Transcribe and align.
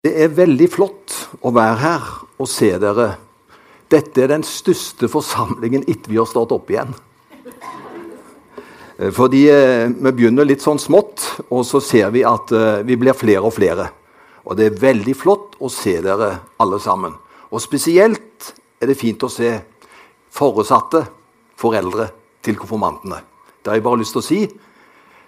Det 0.00 0.14
er 0.16 0.30
veldig 0.32 0.64
flott 0.72 1.12
å 1.44 1.50
være 1.52 1.76
her 1.82 2.04
og 2.40 2.46
se 2.48 2.70
dere. 2.80 3.10
Dette 3.92 4.22
er 4.22 4.30
den 4.32 4.44
største 4.48 5.10
forsamlingen 5.12 5.82
etter 5.84 6.08
vi 6.08 6.16
har 6.16 6.28
stått 6.30 6.54
opp 6.56 6.72
igjen. 6.72 6.94
Eh, 8.96 9.10
fordi 9.12 9.42
eh, 9.52 9.92
vi 9.92 10.14
begynner 10.22 10.48
litt 10.48 10.64
sånn 10.64 10.80
smått, 10.80 11.26
og 11.52 11.66
så 11.68 11.82
ser 11.84 12.08
vi 12.16 12.24
at 12.24 12.48
eh, 12.56 12.80
vi 12.88 12.96
blir 12.96 13.12
flere 13.12 13.44
og 13.44 13.52
flere. 13.58 13.90
Og 14.48 14.56
det 14.56 14.70
er 14.70 14.80
veldig 14.86 15.18
flott 15.20 15.60
å 15.60 15.68
se 15.68 15.98
dere 16.00 16.32
alle 16.64 16.80
sammen. 16.80 17.20
Og 17.52 17.60
spesielt 17.60 18.54
er 18.80 18.88
det 18.88 18.96
fint 18.96 19.20
å 19.20 19.28
se 19.28 19.52
foresatte 20.32 21.04
foreldre 21.60 22.08
til 22.40 22.56
konfirmantene. 22.56 23.20
Det 23.60 23.68
har 23.68 23.82
jeg 23.82 23.90
bare 23.90 24.00
lyst 24.00 24.16
til 24.16 24.24
å 24.24 24.30
si. 24.32 24.42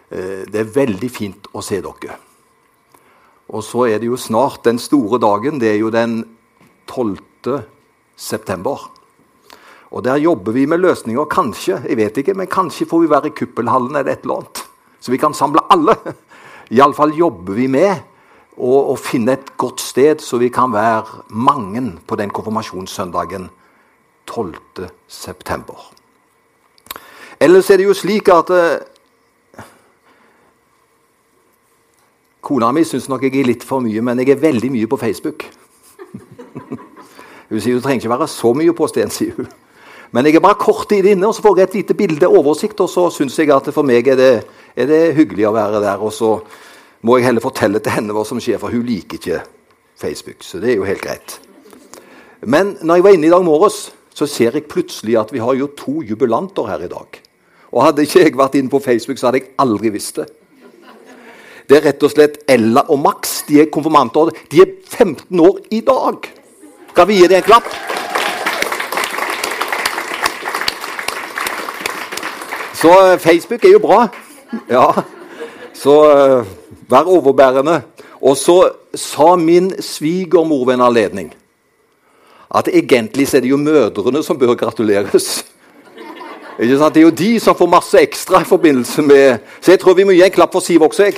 Det 0.08 0.60
er 0.64 0.76
veldig 0.80 1.12
fint 1.12 1.52
å 1.52 1.60
se 1.60 1.84
dere. 1.84 2.22
Og 3.52 3.64
så 3.64 3.86
er 3.92 4.00
det 4.00 4.08
jo 4.08 4.16
snart 4.16 4.64
den 4.64 4.80
store 4.80 5.20
dagen. 5.20 5.60
Det 5.60 5.74
er 5.74 5.80
jo 5.82 5.92
den 5.92 6.22
12. 6.88 7.18
september. 8.16 8.88
Og 9.92 10.04
der 10.04 10.16
jobber 10.16 10.52
vi 10.56 10.64
med 10.66 10.80
løsninger. 10.80 11.28
Kanskje 11.28 11.82
jeg 11.84 11.98
vet 12.00 12.16
ikke, 12.16 12.34
men 12.34 12.48
kanskje 12.48 12.88
får 12.88 13.04
vi 13.04 13.10
være 13.12 13.28
i 13.28 13.36
kuppelhallen 13.36 13.96
eller 13.96 14.12
et 14.12 14.24
eller 14.24 14.40
annet. 14.40 14.62
Så 15.00 15.12
vi 15.12 15.20
kan 15.20 15.34
samle 15.36 15.60
alle. 15.70 15.96
Iallfall 16.76 17.12
jobber 17.12 17.58
vi 17.58 17.66
med 17.68 17.92
å, 18.56 18.92
å, 18.92 18.96
finne 18.96 19.36
et 19.36 19.52
godt 19.60 19.82
sted, 19.84 20.22
så 20.24 20.40
vi 20.40 20.48
kan 20.52 20.72
være 20.72 21.26
mange 21.28 21.82
på 22.08 22.16
den 22.16 22.32
konfirmasjonssøndagen 22.32 23.50
12. 24.30 24.88
september. 25.08 25.90
Ellers 27.42 27.68
er 27.68 27.80
det 27.80 27.88
jo 27.90 27.96
slik 27.96 28.30
at 28.32 28.52
Kona 32.42 32.72
mi 32.74 32.82
syns 32.82 33.06
nok 33.10 33.22
jeg 33.22 33.36
er 33.38 33.46
litt 33.46 33.64
for 33.66 33.84
mye, 33.84 34.02
men 34.02 34.18
jeg 34.18 34.34
er 34.34 34.40
veldig 34.42 34.72
mye 34.74 34.88
på 34.90 34.98
Facebook. 34.98 35.44
hun 37.48 37.60
sier 37.62 37.76
du 37.76 37.84
trenger 37.84 38.02
ikke 38.02 38.10
være 38.16 38.28
så 38.32 38.50
mye 38.58 38.74
på 38.74 38.88
Sten, 38.90 39.12
sier 39.14 39.36
hun. 39.36 39.46
Men 40.12 40.26
jeg 40.26 40.36
er 40.36 40.44
bare 40.44 40.58
kort 40.60 40.88
tid 40.90 41.06
inne, 41.08 41.28
og 41.28 41.36
så 41.36 41.44
får 41.44 41.60
jeg 41.60 41.68
et 41.68 41.76
lite 41.78 41.96
bilde, 41.96 42.28
oversikt, 42.28 42.82
og 42.84 42.90
så 42.90 43.06
syns 43.14 43.38
jeg 43.38 43.52
at 43.54 43.70
for 43.72 43.86
meg 43.86 44.10
er 44.10 44.18
det, 44.18 44.32
er 44.76 44.90
det, 44.90 45.00
hyggelig 45.16 45.46
å 45.48 45.54
være 45.54 45.80
der. 45.80 46.02
Og 46.02 46.12
så 46.12 46.34
må 47.06 47.16
jeg 47.16 47.30
heller 47.30 47.44
fortelle 47.44 47.80
til 47.80 47.94
henne 47.94 48.12
hva 48.16 48.26
som 48.28 48.42
skjer, 48.42 48.60
for 48.60 48.74
hun 48.74 48.84
liker 48.90 49.20
ikke 49.20 49.40
Facebook. 50.02 50.42
Så 50.44 50.60
det 50.60 50.74
er 50.74 50.80
jo 50.82 50.90
helt 50.90 51.00
greit. 51.06 51.38
Men 52.42 52.74
når 52.82 52.98
jeg 52.98 53.06
var 53.06 53.16
inne 53.16 53.30
i 53.30 53.32
dag 53.32 53.46
morges, 53.46 53.80
så 54.12 54.26
ser 54.28 54.58
jeg 54.58 54.68
plutselig 54.68 55.16
at 55.22 55.32
vi 55.32 55.40
har 55.40 55.56
jo 55.56 55.70
to 55.78 56.00
jubilanter 56.04 56.68
her 56.68 56.84
i 56.84 56.90
dag. 56.90 57.22
Og 57.72 57.86
hadde 57.86 58.04
ikke 58.04 58.26
jeg 58.26 58.36
vært 58.36 58.58
inne 58.58 58.72
på 58.72 58.82
Facebook, 58.84 59.16
så 59.16 59.30
hadde 59.30 59.44
jeg 59.44 59.54
aldri 59.62 59.94
visst 59.94 60.18
det. 60.18 60.28
Det 61.68 61.78
er 61.78 61.86
rett 61.88 62.02
og 62.02 62.12
slett 62.12 62.38
Ella 62.50 62.84
og 62.88 63.00
Max. 63.02 63.42
De 63.48 63.60
er 63.62 63.70
konfirmanter. 63.72 64.32
De 64.50 64.62
er 64.64 64.72
15 64.88 65.40
år 65.40 65.58
i 65.70 65.80
dag. 65.86 66.28
Skal 66.92 67.08
vi 67.08 67.20
gi 67.20 67.28
dem 67.30 67.40
en 67.40 67.46
klapp? 67.46 67.68
Så 72.82 72.90
eh, 72.90 73.18
Facebook 73.18 73.64
er 73.64 73.76
jo 73.76 73.82
bra. 73.82 74.06
Ja. 74.68 74.88
Så 75.74 75.92
uh, 76.02 76.46
vær 76.90 77.08
overbærende. 77.08 77.82
Og 78.20 78.36
så 78.36 78.72
sa 78.94 79.36
min 79.36 79.72
svigermor 79.82 80.66
ved 80.66 80.74
en 80.74 80.88
anledning 80.90 81.32
at 82.54 82.68
egentlig 82.68 83.28
så 83.28 83.36
er 83.36 83.40
det 83.40 83.50
jo 83.50 83.56
mødrene 83.56 84.22
som 84.22 84.38
bør 84.38 84.54
gratuleres. 84.54 85.44
Det 86.58 86.96
er 86.96 87.00
jo 87.00 87.10
de 87.10 87.40
som 87.40 87.56
får 87.56 87.66
masse 87.66 87.98
ekstra 87.98 88.42
i 88.42 88.44
forbindelse 88.44 89.02
med 89.02 89.38
Så 89.60 89.72
jeg 89.72 89.80
tror 89.80 89.94
vi 89.94 90.04
må 90.04 90.12
gi 90.12 90.22
en 90.22 90.30
klapp 90.30 90.52
for 90.52 90.60
Siv 90.60 90.82
også. 90.82 91.04
jeg. 91.04 91.14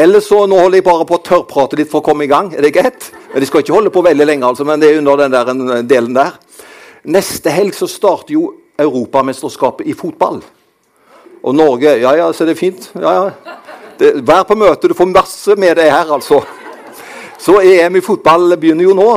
Eller 0.00 0.22
så 0.24 0.46
Nå 0.48 0.56
holder 0.56 0.80
jeg 0.80 0.86
bare 0.86 1.04
på 1.08 1.18
å 1.18 1.24
tørrprate 1.24 1.76
litt 1.76 1.90
for 1.90 2.00
å 2.00 2.06
komme 2.06 2.24
i 2.24 2.30
gang. 2.30 2.54
Er 2.56 2.64
det 2.64 2.72
greit? 2.72 3.10
De 3.34 3.46
skal 3.48 3.60
ikke 3.60 3.74
holde 3.76 3.92
på 3.92 4.02
veldig 4.04 4.26
lenge, 4.26 4.48
altså, 4.48 4.64
men 4.64 4.80
det 4.80 4.88
er 4.88 5.00
under 5.02 5.20
den 5.20 5.34
der, 5.34 5.82
delen 5.84 6.16
der. 6.16 6.38
Neste 7.10 7.52
helg 7.52 7.76
så 7.76 7.88
starter 7.90 8.34
jo 8.34 8.46
Europamesterskapet 8.80 9.88
i 9.90 9.96
fotball. 9.96 10.40
Og 11.44 11.56
Norge 11.56 11.98
Ja, 12.00 12.14
ja, 12.16 12.30
så 12.32 12.48
det 12.48 12.56
er 12.56 12.62
fint. 12.62 12.88
Ja, 12.96 13.12
ja. 13.18 13.58
Det, 14.00 14.14
vær 14.24 14.46
på 14.48 14.56
møte. 14.56 14.88
Du 14.88 14.96
får 14.96 15.12
masse 15.12 15.56
med 15.60 15.76
deg 15.76 15.92
her, 15.92 16.08
altså. 16.16 16.40
Så 17.40 17.58
EM 17.60 18.00
i 18.00 18.04
fotball 18.04 18.56
begynner 18.60 18.88
jo 18.88 18.96
nå, 18.96 19.08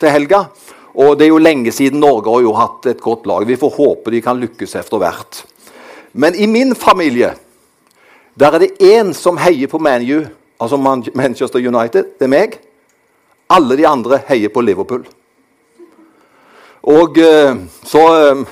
til 0.00 0.12
helga. 0.12 0.46
Og 0.96 1.14
det 1.16 1.26
er 1.26 1.32
jo 1.32 1.40
lenge 1.40 1.72
siden 1.72 2.00
Norge 2.00 2.32
har 2.32 2.44
jo 2.44 2.56
hatt 2.56 2.88
et 2.88 3.00
godt 3.00 3.28
lag. 3.28 3.44
Vi 3.48 3.60
får 3.60 3.76
håpe 3.76 4.12
de 4.12 4.20
kan 4.24 4.40
lykkes 4.40 4.76
etter 4.80 5.00
hvert. 5.00 5.44
Men 6.12 6.36
i 6.36 6.48
min 6.48 6.74
familie 6.76 7.34
der 8.40 8.52
er 8.52 8.58
det 8.58 8.76
én 8.80 9.12
som 9.12 9.36
heier 9.36 9.68
på 9.68 9.78
ManU, 9.78 10.24
altså 10.60 10.76
Manchester 11.14 11.58
United. 11.58 12.04
Det 12.18 12.24
er 12.24 12.32
meg. 12.32 12.60
Alle 13.50 13.76
de 13.76 13.86
andre 13.86 14.20
heier 14.28 14.48
på 14.48 14.60
Liverpool. 14.60 15.04
Og 16.82 17.18
eh, 17.18 17.56
så 17.84 18.30
eh, 18.30 18.44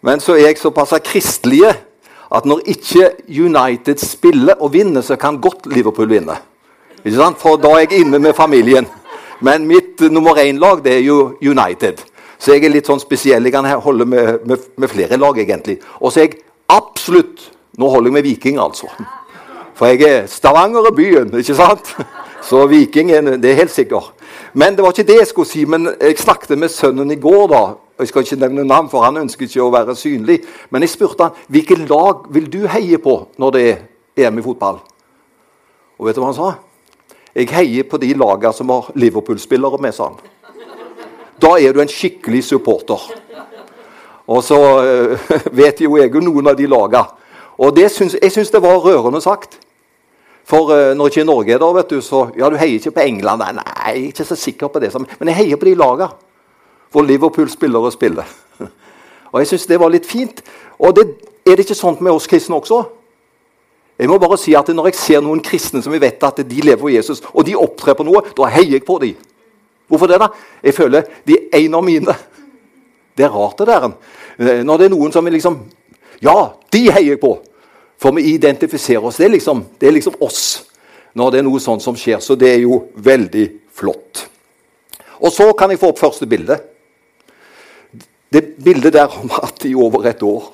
Men 0.00 0.20
så 0.20 0.34
er 0.36 0.46
jeg 0.46 0.58
såpass 0.58 0.92
kristelige 1.04 1.72
at 2.30 2.44
når 2.44 2.60
ikke 2.66 3.10
United 3.28 3.98
spiller 3.98 4.54
og 4.60 4.72
vinner, 4.72 5.00
så 5.00 5.16
kan 5.16 5.40
godt 5.40 5.66
Liverpool 5.66 6.08
vinne. 6.10 6.36
Ikke 7.04 7.16
sant? 7.16 7.38
For 7.38 7.56
da 7.56 7.72
er 7.74 7.86
jeg 7.86 8.04
inne 8.04 8.18
med 8.18 8.34
familien. 8.34 8.86
Men 9.40 9.66
mitt 9.66 10.00
nummer 10.00 10.38
én-lag 10.38 10.84
det 10.84 10.92
er 10.92 11.02
jo 11.06 11.36
United. 11.42 12.02
Så 12.38 12.52
jeg 12.52 12.64
er 12.64 12.74
litt 12.74 12.86
sånn 12.86 13.00
spesiell. 13.00 13.44
Jeg 13.44 13.54
kan 13.54 13.66
holde 13.82 14.06
med, 14.06 14.46
med, 14.46 14.58
med 14.76 14.88
flere 14.88 15.16
lag, 15.16 15.38
egentlig. 15.38 15.78
Og 16.00 16.12
så 16.12 16.20
er 16.20 16.28
jeg 16.28 16.40
absolutt 16.68 17.50
nå 17.76 17.88
holder 17.88 18.10
jeg 18.10 18.16
med 18.16 18.22
Viking, 18.22 18.60
altså. 18.60 18.88
For 19.76 19.86
jeg 19.86 20.02
er 20.08 20.26
Stavanger 20.26 20.88
i 20.88 20.94
byen, 20.96 21.34
ikke 21.36 21.54
sant? 21.54 21.92
Så 22.46 22.66
Viking 22.70 23.10
det 23.42 23.50
er 23.50 23.58
helt 23.58 23.74
sikkert. 23.74 24.12
Men 24.52 24.76
det 24.76 24.84
var 24.84 24.94
ikke 24.94 25.08
det 25.08 25.18
jeg 25.18 25.26
skulle 25.26 25.48
si. 25.48 25.64
Men 25.64 25.88
jeg 26.00 26.18
snakket 26.18 26.58
med 26.58 26.72
sønnen 26.72 27.10
i 27.10 27.20
går. 27.20 27.46
da, 27.48 27.62
Jeg 27.98 28.08
skal 28.08 28.22
ikke 28.22 28.36
nevne 28.36 28.64
navn, 28.64 28.88
for 28.90 29.02
han 29.04 29.16
ønsker 29.16 29.44
ikke 29.46 29.62
å 29.62 29.72
være 29.72 29.96
synlig. 29.96 30.38
Men 30.70 30.82
jeg 30.82 30.90
spurte 30.90 31.22
han, 31.22 31.32
hvilket 31.48 31.88
lag 31.90 32.24
vil 32.30 32.48
du 32.52 32.66
heie 32.66 32.98
på 32.98 33.26
når 33.36 33.50
det 33.52 33.64
er 33.70 33.82
EM 34.16 34.38
i 34.38 34.42
fotball. 34.42 34.80
Og 35.98 36.06
vet 36.06 36.16
du 36.16 36.20
hva 36.20 36.30
han 36.32 36.38
sa? 36.38 36.54
Jeg 37.36 37.52
heier 37.52 37.84
på 37.84 38.00
de 38.00 38.14
lagene 38.16 38.52
som 38.56 38.70
har 38.72 38.88
Liverpool-spillere 38.94 39.80
med, 39.80 39.92
sa 39.92 40.08
han. 40.08 40.16
Da 41.40 41.58
er 41.60 41.72
du 41.72 41.82
en 41.82 41.92
skikkelig 41.92 42.44
supporter. 42.44 43.10
Og 44.26 44.42
så 44.44 44.56
øh, 44.82 45.28
vet 45.60 45.80
jo 45.84 45.98
jeg 46.00 46.14
jo 46.14 46.24
noen 46.24 46.48
av 46.48 46.56
de 46.56 46.68
lagene. 46.70 47.04
Og 47.58 47.78
synes, 47.90 48.16
Jeg 48.22 48.32
syns 48.32 48.50
det 48.50 48.62
var 48.62 48.78
rørende 48.78 49.20
sagt. 49.20 49.58
For 50.44 50.70
uh, 50.70 50.96
når 50.96 51.06
ikke 51.06 51.24
Norge 51.24 51.52
er 51.52 51.58
der, 51.58 51.72
vet 51.72 51.90
du, 51.90 52.00
så 52.00 52.30
Ja, 52.38 52.50
du 52.50 52.56
heier 52.56 52.78
ikke 52.78 52.90
på 52.90 53.00
England. 53.00 53.42
Nei, 53.42 53.52
nei, 53.52 53.64
jeg 53.86 54.02
er 54.02 54.06
ikke 54.06 54.24
så 54.24 54.36
sikker 54.36 54.68
på 54.68 54.78
det. 54.78 54.94
Men 55.18 55.28
jeg 55.28 55.36
heier 55.36 55.56
på 55.56 55.64
de 55.64 55.74
lagene 55.74 56.08
hvor 56.90 57.02
Liverpool 57.02 57.50
spiller 57.50 57.78
og 57.78 57.92
spiller. 57.92 58.24
og 59.32 59.40
jeg 59.40 59.46
syns 59.46 59.66
det 59.66 59.80
var 59.80 59.90
litt 59.90 60.06
fint. 60.06 60.42
Og 60.78 60.94
det, 60.96 61.06
er 61.46 61.56
det 61.56 61.66
ikke 61.66 61.76
sånn 61.76 61.98
med 62.00 62.12
oss 62.12 62.28
kristne 62.30 62.56
også? 62.56 62.84
Jeg 63.98 64.08
må 64.08 64.18
bare 64.20 64.38
si 64.38 64.54
at 64.54 64.68
Når 64.68 64.90
jeg 64.90 64.98
ser 65.00 65.24
noen 65.24 65.42
kristne 65.44 65.82
som 65.82 65.92
vi 65.92 66.00
vet 66.00 66.22
at 66.24 66.40
de 66.44 66.62
lever 66.62 66.80
for 66.80 66.92
Jesus, 66.92 67.22
og 67.32 67.44
de 67.44 67.56
opptrer 67.56 67.96
på 67.96 68.04
noe, 68.06 68.22
da 68.36 68.48
heier 68.52 68.76
jeg 68.76 68.84
på 68.84 68.98
dem. 69.02 69.16
Hvorfor 69.88 70.10
det? 70.10 70.18
da? 70.20 70.28
Jeg 70.62 70.74
føler 70.74 71.02
de 71.26 71.36
er 71.36 71.64
en 71.64 71.74
av 71.78 71.84
mine. 71.84 72.16
Det 73.16 73.24
er 73.24 73.32
rart, 73.32 73.58
det 73.58 73.66
der. 73.66 73.90
Eh, 74.38 74.62
når 74.66 74.78
det 74.78 74.86
er 74.86 74.92
noen 74.92 75.12
som 75.12 75.26
liksom 75.26 75.60
ja, 76.24 76.38
de 76.72 76.82
heier 76.90 77.14
jeg 77.14 77.22
på! 77.22 77.36
For 78.00 78.12
vi 78.12 78.34
identifiserer 78.34 79.04
oss. 79.08 79.16
Det 79.16 79.26
er, 79.26 79.32
liksom, 79.32 79.62
det 79.80 79.88
er 79.88 79.96
liksom 79.96 80.18
oss 80.24 80.42
når 81.16 81.32
det 81.32 81.38
er 81.40 81.46
noe 81.46 81.60
sånt 81.64 81.84
som 81.84 81.96
skjer. 81.96 82.20
Så 82.20 82.36
det 82.36 82.50
er 82.52 82.64
jo 82.66 82.82
veldig 83.00 83.46
flott. 83.76 84.26
Og 85.16 85.32
så 85.32 85.48
kan 85.56 85.72
jeg 85.72 85.80
få 85.80 85.94
opp 85.94 86.02
første 86.02 86.28
bilde. 86.28 86.58
Det 88.32 88.42
bildet 88.60 88.96
der 88.98 89.08
har 89.08 89.32
vært 89.32 89.64
i 89.64 89.72
over 89.72 90.04
et 90.10 90.22
år. 90.26 90.50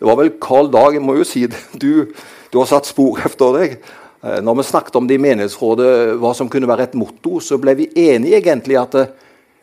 Det 0.00 0.08
var 0.08 0.16
vel 0.18 0.32
Carl 0.42 0.70
Dag, 0.72 0.96
jeg 0.96 1.04
må 1.04 1.14
jo 1.18 1.26
si 1.28 1.44
det. 1.50 1.60
Du, 1.76 2.08
du 2.50 2.58
har 2.58 2.68
satt 2.70 2.88
spor 2.88 3.20
etter 3.22 3.58
deg. 3.58 3.76
Eh, 4.24 4.38
når 4.42 4.58
vi 4.58 4.66
snakket 4.70 4.96
om 4.98 5.06
det 5.06 5.18
i 5.18 5.22
menighetsrådet, 5.22 5.90
hva 6.20 6.32
som 6.36 6.48
kunne 6.50 6.68
være 6.68 6.88
et 6.88 6.96
motto, 6.98 7.38
så 7.44 7.60
ble 7.60 7.76
vi 7.78 7.90
enige 8.08 8.40
egentlig 8.40 8.80
at 8.80 8.96
det, 8.96 9.06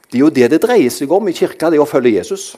det 0.08 0.20
er 0.20 0.24
jo 0.24 0.32
det 0.34 0.52
det 0.54 0.62
dreier 0.64 0.94
seg 0.94 1.12
om 1.12 1.28
i 1.28 1.36
kirka, 1.36 1.72
det 1.74 1.82
er 1.82 1.84
å 1.84 1.90
følge 1.90 2.16
Jesus. 2.16 2.54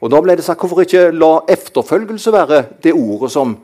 Og 0.00 0.10
Da 0.10 0.20
ble 0.22 0.36
det 0.36 0.44
sagt 0.46 0.60
hvorfor 0.62 0.84
ikke 0.84 1.10
la 1.10 1.40
efterfølgelse 1.50 2.32
være 2.32 2.64
det 2.82 2.94
ordet 2.94 3.32
som 3.32 3.56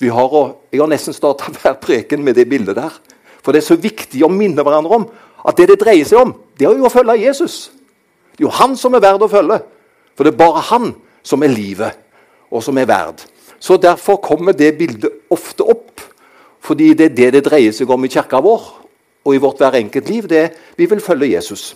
vi 0.00 0.08
har. 0.08 0.28
Og 0.28 0.68
jeg 0.72 0.80
har 0.80 0.90
nesten 0.90 1.16
starta 1.16 1.52
hver 1.56 1.78
preken 1.80 2.24
med 2.24 2.34
det 2.34 2.48
bildet 2.48 2.76
der. 2.76 3.00
For 3.42 3.52
det 3.52 3.62
er 3.62 3.70
så 3.72 3.80
viktig 3.80 4.24
å 4.24 4.32
minne 4.32 4.62
hverandre 4.62 5.00
om 5.00 5.08
at 5.48 5.56
det 5.56 5.70
det 5.70 5.80
dreier 5.80 6.04
seg 6.04 6.20
om, 6.20 6.34
det 6.58 6.66
er 6.68 6.76
jo 6.76 6.84
å 6.84 6.92
følge 6.92 7.22
Jesus. 7.22 7.70
Det 8.36 8.44
er 8.44 8.48
jo 8.50 8.56
han 8.58 8.76
som 8.76 8.94
er 8.94 9.00
verd 9.00 9.22
å 9.24 9.30
følge. 9.32 9.56
For 10.12 10.28
det 10.28 10.34
er 10.34 10.42
bare 10.42 10.60
han 10.68 10.90
som 11.24 11.40
er 11.42 11.52
livet, 11.52 11.96
og 12.52 12.60
som 12.64 12.76
er 12.76 12.88
verd. 12.88 13.24
Så 13.60 13.76
Derfor 13.80 14.16
kommer 14.20 14.52
det 14.52 14.76
bildet 14.78 15.30
ofte 15.30 15.64
opp. 15.64 16.00
Fordi 16.60 16.92
det 16.94 17.10
er 17.10 17.14
det 17.16 17.32
det 17.32 17.44
dreier 17.46 17.72
seg 17.72 17.88
om 17.90 18.04
i 18.04 18.12
kirka 18.12 18.40
vår 18.44 18.66
og 19.24 19.34
i 19.34 19.40
vårt 19.40 19.60
hver 19.60 19.78
enkelt 19.78 20.08
liv. 20.08 20.28
det 20.28 20.38
er 20.38 20.50
Vi 20.76 20.86
vil 20.86 21.00
følge 21.00 21.32
Jesus. 21.32 21.74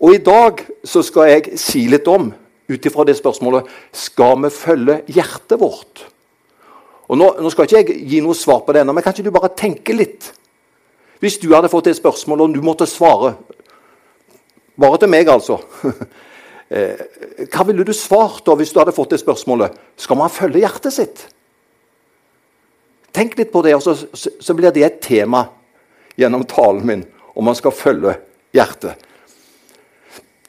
Og 0.00 0.14
I 0.14 0.18
dag 0.18 0.60
så 0.84 1.02
skal 1.02 1.28
jeg 1.28 1.58
si 1.58 1.86
litt 1.88 2.08
om 2.08 2.32
ut 2.70 2.86
ifra 2.86 3.04
det 3.06 3.16
spørsmålet 3.18 3.68
skal 3.96 4.38
vi 4.44 4.50
følge 4.54 5.00
hjertet 5.10 5.58
vårt. 5.60 6.04
Og 7.10 7.18
nå, 7.18 7.26
nå 7.42 7.50
skal 7.50 7.66
ikke 7.66 7.80
jeg 7.82 8.02
gi 8.12 8.20
noe 8.22 8.38
svar 8.38 8.62
på 8.64 8.74
det 8.74 8.84
ennå, 8.84 8.94
men 8.94 9.04
kan 9.04 9.14
ikke 9.14 9.26
du 9.26 9.34
bare 9.34 9.50
tenke 9.58 9.96
litt? 9.96 10.30
Hvis 11.20 11.40
du 11.42 11.50
hadde 11.52 11.70
fått 11.72 11.90
det 11.90 11.98
spørsmålet, 11.98 12.46
og 12.46 12.54
du 12.54 12.64
måtte 12.64 12.88
svare 12.88 13.36
Bare 14.80 14.96
til 14.96 15.10
meg, 15.12 15.28
altså. 15.28 15.60
Eh, 16.70 17.00
hva 17.50 17.64
ville 17.66 17.82
du 17.82 17.90
svart 17.90 18.44
da 18.46 18.54
hvis 18.54 18.70
du 18.70 18.76
hadde 18.78 18.92
fått 18.94 19.10
det 19.10 19.16
spørsmålet? 19.18 19.74
Skal 19.98 20.14
man 20.20 20.30
følge 20.30 20.60
hjertet 20.62 20.94
sitt? 20.94 21.22
Tenk 23.10 23.34
litt 23.40 23.50
på 23.50 23.64
det, 23.66 23.72
og 23.74 23.82
så, 23.82 23.96
så 24.14 24.54
blir 24.54 24.70
det 24.70 24.84
et 24.86 25.00
tema 25.02 25.40
gjennom 26.14 26.44
talen 26.46 26.86
min 26.86 27.02
om 27.34 27.48
man 27.48 27.58
skal 27.58 27.74
følge 27.74 28.14
hjertet. 28.54 29.02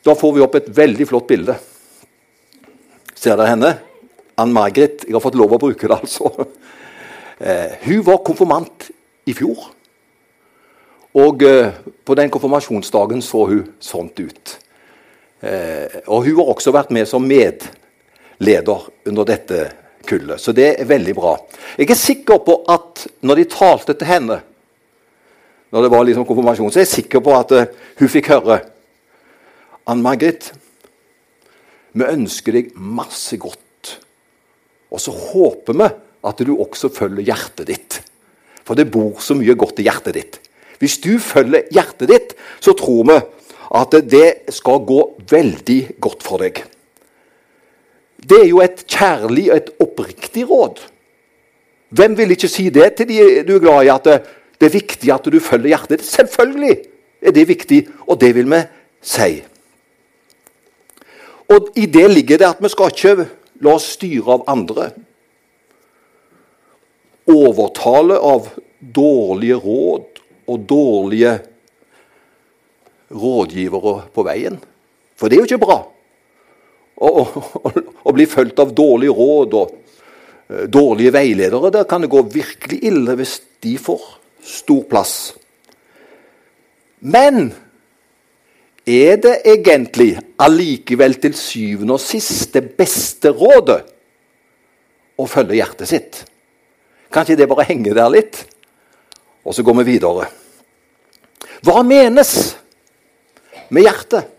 Da 0.05 0.13
får 0.13 0.35
vi 0.37 0.45
opp 0.45 0.59
et 0.59 0.69
veldig 0.77 1.09
flott 1.09 1.25
bilde. 1.33 1.57
Ser 3.21 3.37
dere 3.37 3.51
henne? 3.51 3.75
Ann-Margret. 4.41 5.03
Jeg 5.05 5.13
har 5.13 5.21
fått 5.21 5.37
lov 5.37 5.53
å 5.53 5.61
bruke 5.61 5.85
det, 5.85 5.97
altså. 5.97 6.31
Eh, 7.41 7.77
hun 7.87 8.03
var 8.05 8.23
konfirmant 8.25 8.87
i 9.29 9.33
fjor. 9.37 9.67
Og 11.17 11.41
eh, 11.45 11.73
på 12.05 12.17
den 12.17 12.31
konfirmasjonsdagen 12.33 13.21
så 13.25 13.43
hun 13.49 13.63
sånt 13.81 14.17
ut. 14.21 14.55
Eh, 15.41 16.01
og 16.07 16.27
hun 16.27 16.37
har 16.37 16.51
også 16.53 16.73
vært 16.73 16.93
med 16.93 17.09
som 17.09 17.25
medleder 17.25 18.87
under 19.09 19.29
dette 19.29 19.63
kullet. 20.05 20.41
Så 20.41 20.53
det 20.53 20.67
er 20.75 20.89
veldig 20.89 21.15
bra. 21.17 21.35
Jeg 21.77 21.89
er 21.89 22.01
sikker 22.01 22.41
på 22.45 22.59
at 22.69 23.07
når 23.25 23.41
de 23.41 23.49
talte 23.53 23.97
til 23.97 24.11
henne, 24.11 24.39
når 25.73 25.85
det 25.85 25.93
var 25.93 26.05
liksom 26.05 26.25
konfirmasjon, 26.29 26.73
så 26.73 26.81
er 26.81 26.85
jeg 26.85 26.95
sikker 26.95 27.25
på 27.25 27.33
at 27.37 27.53
uh, 27.55 27.67
hun 28.01 28.09
fikk 28.11 28.31
høre 28.33 28.57
Ann 29.89 30.01
Margrit, 30.03 30.51
vi 31.91 32.07
ønsker 32.07 32.55
deg 32.55 32.71
masse 32.75 33.37
godt. 33.41 33.97
Og 34.91 35.01
så 35.01 35.13
håper 35.15 35.77
vi 35.77 35.89
at 36.27 36.43
du 36.45 36.53
også 36.55 36.91
følger 36.93 37.25
hjertet 37.31 37.67
ditt. 37.71 37.99
For 38.67 38.77
det 38.77 38.91
bor 38.93 39.21
så 39.23 39.35
mye 39.37 39.55
godt 39.57 39.81
i 39.81 39.87
hjertet 39.87 40.17
ditt. 40.17 40.39
Hvis 40.81 40.99
du 41.01 41.15
følger 41.21 41.67
hjertet 41.73 42.09
ditt, 42.11 42.35
så 42.61 42.73
tror 42.77 43.07
vi 43.09 43.17
at 43.81 43.95
det 44.11 44.51
skal 44.51 44.83
gå 44.87 44.99
veldig 45.31 45.81
godt 46.03 46.25
for 46.25 46.43
deg. 46.43 46.59
Det 48.21 48.43
er 48.43 48.49
jo 48.49 48.61
et 48.61 48.83
kjærlig 48.85 49.47
og 49.49 49.57
et 49.57 49.71
oppriktig 49.81 50.43
råd. 50.49 50.81
Hvem 51.91 52.17
vil 52.19 52.35
ikke 52.35 52.51
si 52.51 52.69
det 52.73 52.93
til 52.97 53.09
de 53.09 53.21
du 53.47 53.55
er 53.57 53.63
glad 53.63 53.87
i, 53.87 53.93
at 53.93 54.09
det 54.61 54.67
er 54.67 54.75
viktig 54.75 55.11
at 55.13 55.25
du 55.25 55.39
følger 55.43 55.73
hjertet 55.73 55.97
ditt? 55.97 56.07
Selvfølgelig 56.07 56.75
er 57.21 57.35
det 57.35 57.47
viktig, 57.49 57.81
og 58.07 58.19
det 58.21 58.35
vil 58.37 58.49
vi 58.51 58.61
si. 59.01 59.31
Og 61.51 61.71
I 61.75 61.85
det 61.91 62.07
ligger 62.11 62.39
det 62.39 62.49
at 62.49 62.61
vi 62.63 62.71
skal 62.71 62.93
ikke 62.93 63.27
la 63.61 63.75
oss 63.75 63.91
styre 63.97 64.37
av 64.37 64.45
andre. 64.51 64.89
Overtale 67.31 68.17
av 68.17 68.49
dårlige 68.79 69.59
råd 69.61 70.21
og 70.49 70.67
dårlige 70.67 71.37
rådgivere 73.11 73.95
på 74.15 74.25
veien. 74.25 74.57
For 75.19 75.29
det 75.29 75.37
er 75.37 75.43
jo 75.43 75.49
ikke 75.51 75.65
bra 75.65 75.81
å, 77.01 77.09
å, 77.11 77.71
å 78.07 78.13
bli 78.15 78.27
fulgt 78.29 78.61
av 78.61 78.73
dårlige 78.77 79.15
råd 79.17 79.57
og 79.59 79.75
uh, 79.75 80.63
dårlige 80.71 81.13
veiledere. 81.15 81.73
Der 81.73 81.87
kan 81.89 82.05
det 82.05 82.11
gå 82.13 82.23
virkelig 82.31 82.81
ille 82.87 83.17
hvis 83.19 83.39
de 83.65 83.75
får 83.81 84.07
stor 84.45 84.85
plass. 84.89 85.15
Men 87.01 87.51
er 88.91 89.17
det 89.21 89.35
egentlig 89.47 90.15
allikevel 90.41 91.15
til 91.21 91.35
syvende 91.37 91.95
og 91.95 92.03
sist 92.03 92.53
det 92.55 92.63
beste 92.77 93.31
rådet 93.35 93.79
å 95.19 95.27
følge 95.29 95.59
hjertet 95.59 95.91
sitt? 95.91 96.21
Kan 97.11 97.25
ikke 97.25 97.39
det 97.39 97.49
bare 97.51 97.67
henge 97.69 97.93
der 97.95 98.11
litt? 98.11 98.43
Og 99.43 99.55
så 99.55 99.63
går 99.65 99.81
vi 99.81 99.87
videre. 99.93 100.27
Hva 101.65 101.81
menes 101.85 102.33
med 103.69 103.85
hjertet? 103.85 104.29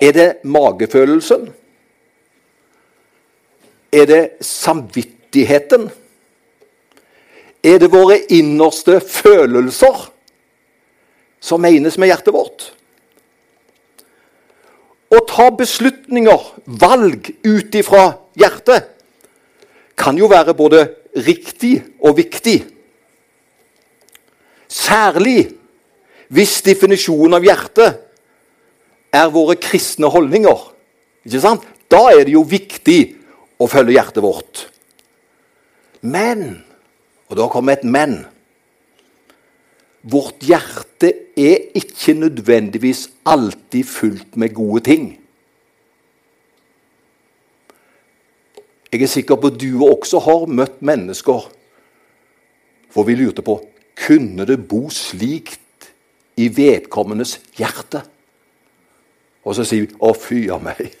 Er 0.00 0.12
det 0.12 0.28
magefølelsen? 0.44 1.46
Er 3.96 4.06
det 4.10 4.22
samvittigheten? 4.44 5.88
Er 7.64 7.78
det 7.80 7.90
våre 7.90 8.18
innerste 8.30 9.00
følelser 9.00 10.04
som 11.40 11.62
menes 11.64 11.96
med 11.98 12.12
hjertet 12.12 12.34
vårt? 12.34 12.70
Ta 15.36 15.50
beslutninger, 15.52 16.44
valg, 16.64 17.28
ut 17.44 17.74
ifra 17.76 18.06
hjertet 18.40 18.92
kan 19.96 20.16
jo 20.16 20.28
være 20.32 20.54
både 20.56 20.86
riktig 21.26 21.74
og 22.00 22.16
viktig. 22.16 22.56
Særlig 24.68 25.50
hvis 26.32 26.54
definisjonen 26.64 27.36
av 27.36 27.44
hjertet 27.44 28.00
er 29.14 29.28
våre 29.32 29.58
kristne 29.60 30.08
holdninger. 30.12 30.64
Ikke 31.28 31.42
sant? 31.44 31.64
Da 31.92 32.08
er 32.14 32.24
det 32.26 32.34
jo 32.34 32.42
viktig 32.48 33.00
å 33.60 33.68
følge 33.70 33.96
hjertet 33.96 34.24
vårt. 34.24 34.66
Men 36.00 36.62
Og 37.26 37.34
da 37.34 37.48
kommer 37.50 37.74
et 37.74 37.82
men. 37.82 38.20
Vårt 40.06 40.44
hjerte 40.46 41.08
er 41.34 41.72
ikke 41.74 42.14
nødvendigvis 42.14 43.08
alltid 43.26 43.88
fullt 43.90 44.36
med 44.38 44.54
gode 44.54 44.84
ting. 44.86 45.08
Jeg 48.92 49.02
er 49.02 49.10
sikker 49.10 49.36
på 49.36 49.46
at 49.46 49.60
du 49.60 49.84
også 49.84 50.18
har 50.22 50.46
møtt 50.46 50.82
mennesker 50.82 51.48
for 52.96 53.04
vi 53.04 53.14
lurte 53.14 53.44
på 53.44 53.58
kunne 54.06 54.46
det 54.48 54.56
bo 54.68 54.86
slikt 54.92 55.90
i 56.40 56.48
vedkommendes 56.52 57.34
hjerte. 57.58 58.00
Og 59.44 59.54
så 59.54 59.64
sier 59.64 59.84
vi 59.84 59.94
'Å, 60.00 60.12
fy 60.16 60.48
a 60.48 60.58
meg'. 60.58 60.94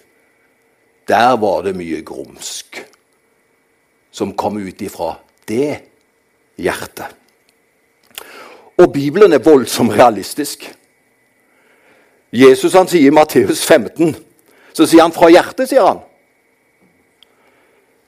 Der 1.08 1.36
var 1.36 1.62
det 1.62 1.76
mye 1.76 2.02
grumsk 2.02 2.84
som 4.10 4.36
kom 4.36 4.56
ut 4.56 4.82
ifra 4.82 5.18
det 5.48 5.80
hjertet. 6.58 7.16
Og 8.78 8.92
Bibelen 8.92 9.32
er 9.32 9.38
voldsomt 9.38 9.92
realistisk. 9.92 10.74
Jesus 12.32 12.72
han 12.72 12.88
sier 12.88 13.06
i 13.06 13.10
Matteus 13.10 13.64
15 13.64 14.16
så 14.72 14.86
sier 14.86 15.02
han 15.02 15.12
'fra 15.12 15.30
hjertet', 15.30 15.68
sier 15.68 15.86
han. 15.86 16.00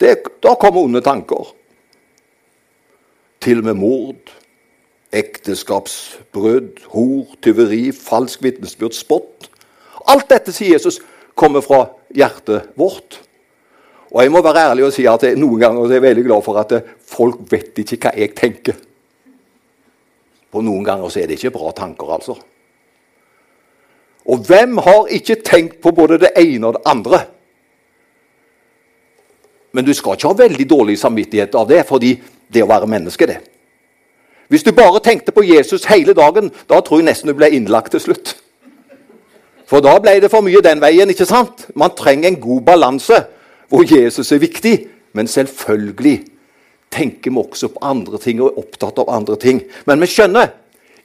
Det, 0.00 0.14
da 0.42 0.54
kommer 0.54 0.86
onde 0.86 1.02
tanker. 1.04 1.52
Til 3.42 3.62
og 3.62 3.68
med 3.68 3.78
mord, 3.78 4.32
ekteskapsbrudd, 5.14 6.82
hor, 6.92 7.36
tyveri, 7.42 7.88
falsk 7.94 8.42
vitnesbyrd, 8.44 8.96
spott. 8.96 9.48
Alt 10.08 10.28
dette, 10.30 10.54
sier 10.54 10.76
Jesus, 10.76 11.00
kommer 11.38 11.64
fra 11.64 11.84
hjertet 12.14 12.70
vårt. 12.78 13.20
Og 14.10 14.22
jeg 14.22 14.32
må 14.32 14.42
være 14.44 14.70
ærlig 14.70 14.86
og 14.86 14.92
si 14.96 15.04
at 15.08 15.24
jeg, 15.26 15.36
noen 15.40 15.60
ganger 15.60 15.86
er 15.86 15.98
jeg 15.98 16.06
veldig 16.06 16.26
glad 16.28 16.44
for 16.44 16.60
at 16.60 16.76
folk 17.04 17.42
vet 17.50 17.82
ikke 17.82 18.00
hva 18.06 18.14
jeg 18.16 18.34
tenker. 18.36 18.78
For 20.48 20.64
noen 20.64 20.86
ganger 20.86 21.12
så 21.12 21.20
er 21.22 21.28
det 21.28 21.36
ikke 21.36 21.58
bra 21.58 21.74
tanker, 21.76 22.14
altså. 22.14 22.38
Og 24.28 24.44
hvem 24.48 24.80
har 24.84 25.12
ikke 25.12 25.38
tenkt 25.44 25.78
på 25.84 25.92
både 25.96 26.18
det 26.20 26.32
ene 26.40 26.68
og 26.68 26.78
det 26.78 26.88
andre? 26.88 27.20
Men 29.72 29.84
du 29.84 29.92
skal 29.94 30.16
ikke 30.16 30.30
ha 30.30 30.38
veldig 30.38 30.66
dårlig 30.68 30.98
samvittighet 30.98 31.54
av 31.58 31.68
det, 31.68 31.84
fordi 31.88 32.14
det 32.48 32.64
å 32.64 32.70
være 32.70 32.88
menneske, 32.88 33.28
det. 33.28 33.38
Hvis 34.48 34.64
du 34.64 34.72
bare 34.72 35.00
tenkte 35.04 35.34
på 35.36 35.44
Jesus 35.44 35.84
hele 35.90 36.14
dagen, 36.16 36.48
da 36.68 36.80
tror 36.80 37.02
jeg 37.02 37.08
nesten 37.10 37.28
du 37.28 37.36
ble 37.36 37.50
innlagt 37.52 37.92
til 37.92 38.00
slutt. 38.00 38.32
For 39.68 39.84
da 39.84 39.98
ble 40.00 40.16
det 40.22 40.30
for 40.32 40.44
mye 40.44 40.62
den 40.64 40.80
veien. 40.80 41.10
ikke 41.12 41.28
sant? 41.28 41.66
Man 41.76 41.92
trenger 41.96 42.30
en 42.30 42.40
god 42.40 42.62
balanse 42.64 43.20
hvor 43.68 43.84
Jesus 43.84 44.32
er 44.32 44.40
viktig, 44.40 44.76
men 45.12 45.28
selvfølgelig 45.28 46.22
tenker 46.88 47.30
vi 47.30 47.42
også 47.42 47.68
på 47.74 47.84
andre 47.84 48.20
ting 48.22 48.40
og 48.40 48.54
er 48.54 48.62
opptatt 48.62 49.02
av 49.02 49.12
andre 49.12 49.36
ting. 49.36 49.60
Men 49.84 50.00
vi 50.00 50.08
skjønner 50.08 50.54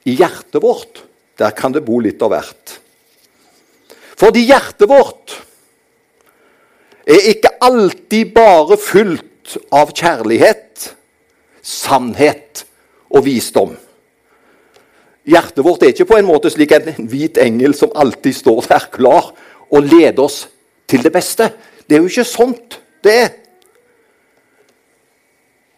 i 0.08 0.15
hjertet 0.15 0.63
vårt 0.63 1.03
der 1.39 1.51
kan 1.58 1.74
det 1.74 1.84
bo 1.84 2.00
litt 2.00 2.22
av 2.24 2.32
hvert. 2.32 2.77
Fordi 4.20 4.46
hjertet 4.46 4.88
vårt 4.88 5.36
er 7.07 7.29
ikke 7.33 7.51
alltid 7.62 8.33
bare 8.36 8.77
fullt 8.79 9.57
av 9.75 9.91
kjærlighet, 9.91 10.93
sannhet 11.62 12.63
og 13.12 13.25
visdom. 13.25 13.75
Hjertet 15.24 15.63
vårt 15.63 15.83
er 15.83 15.93
ikke 15.93 16.10
på 16.10 16.17
en 16.19 16.27
måte 16.27 16.51
slik 16.51 16.74
en 16.75 17.07
hvit 17.07 17.39
engel 17.39 17.75
som 17.77 17.93
alltid 17.95 18.36
står 18.36 18.65
der 18.72 18.89
klar 18.91 19.31
og 19.69 19.86
leder 19.88 20.25
oss 20.25 20.48
til 20.88 21.03
det 21.03 21.13
beste. 21.15 21.48
Det 21.88 21.95
er 21.95 22.03
jo 22.03 22.12
ikke 22.12 22.27
sånt 22.27 22.79
det 23.03 23.13
er. 23.22 23.31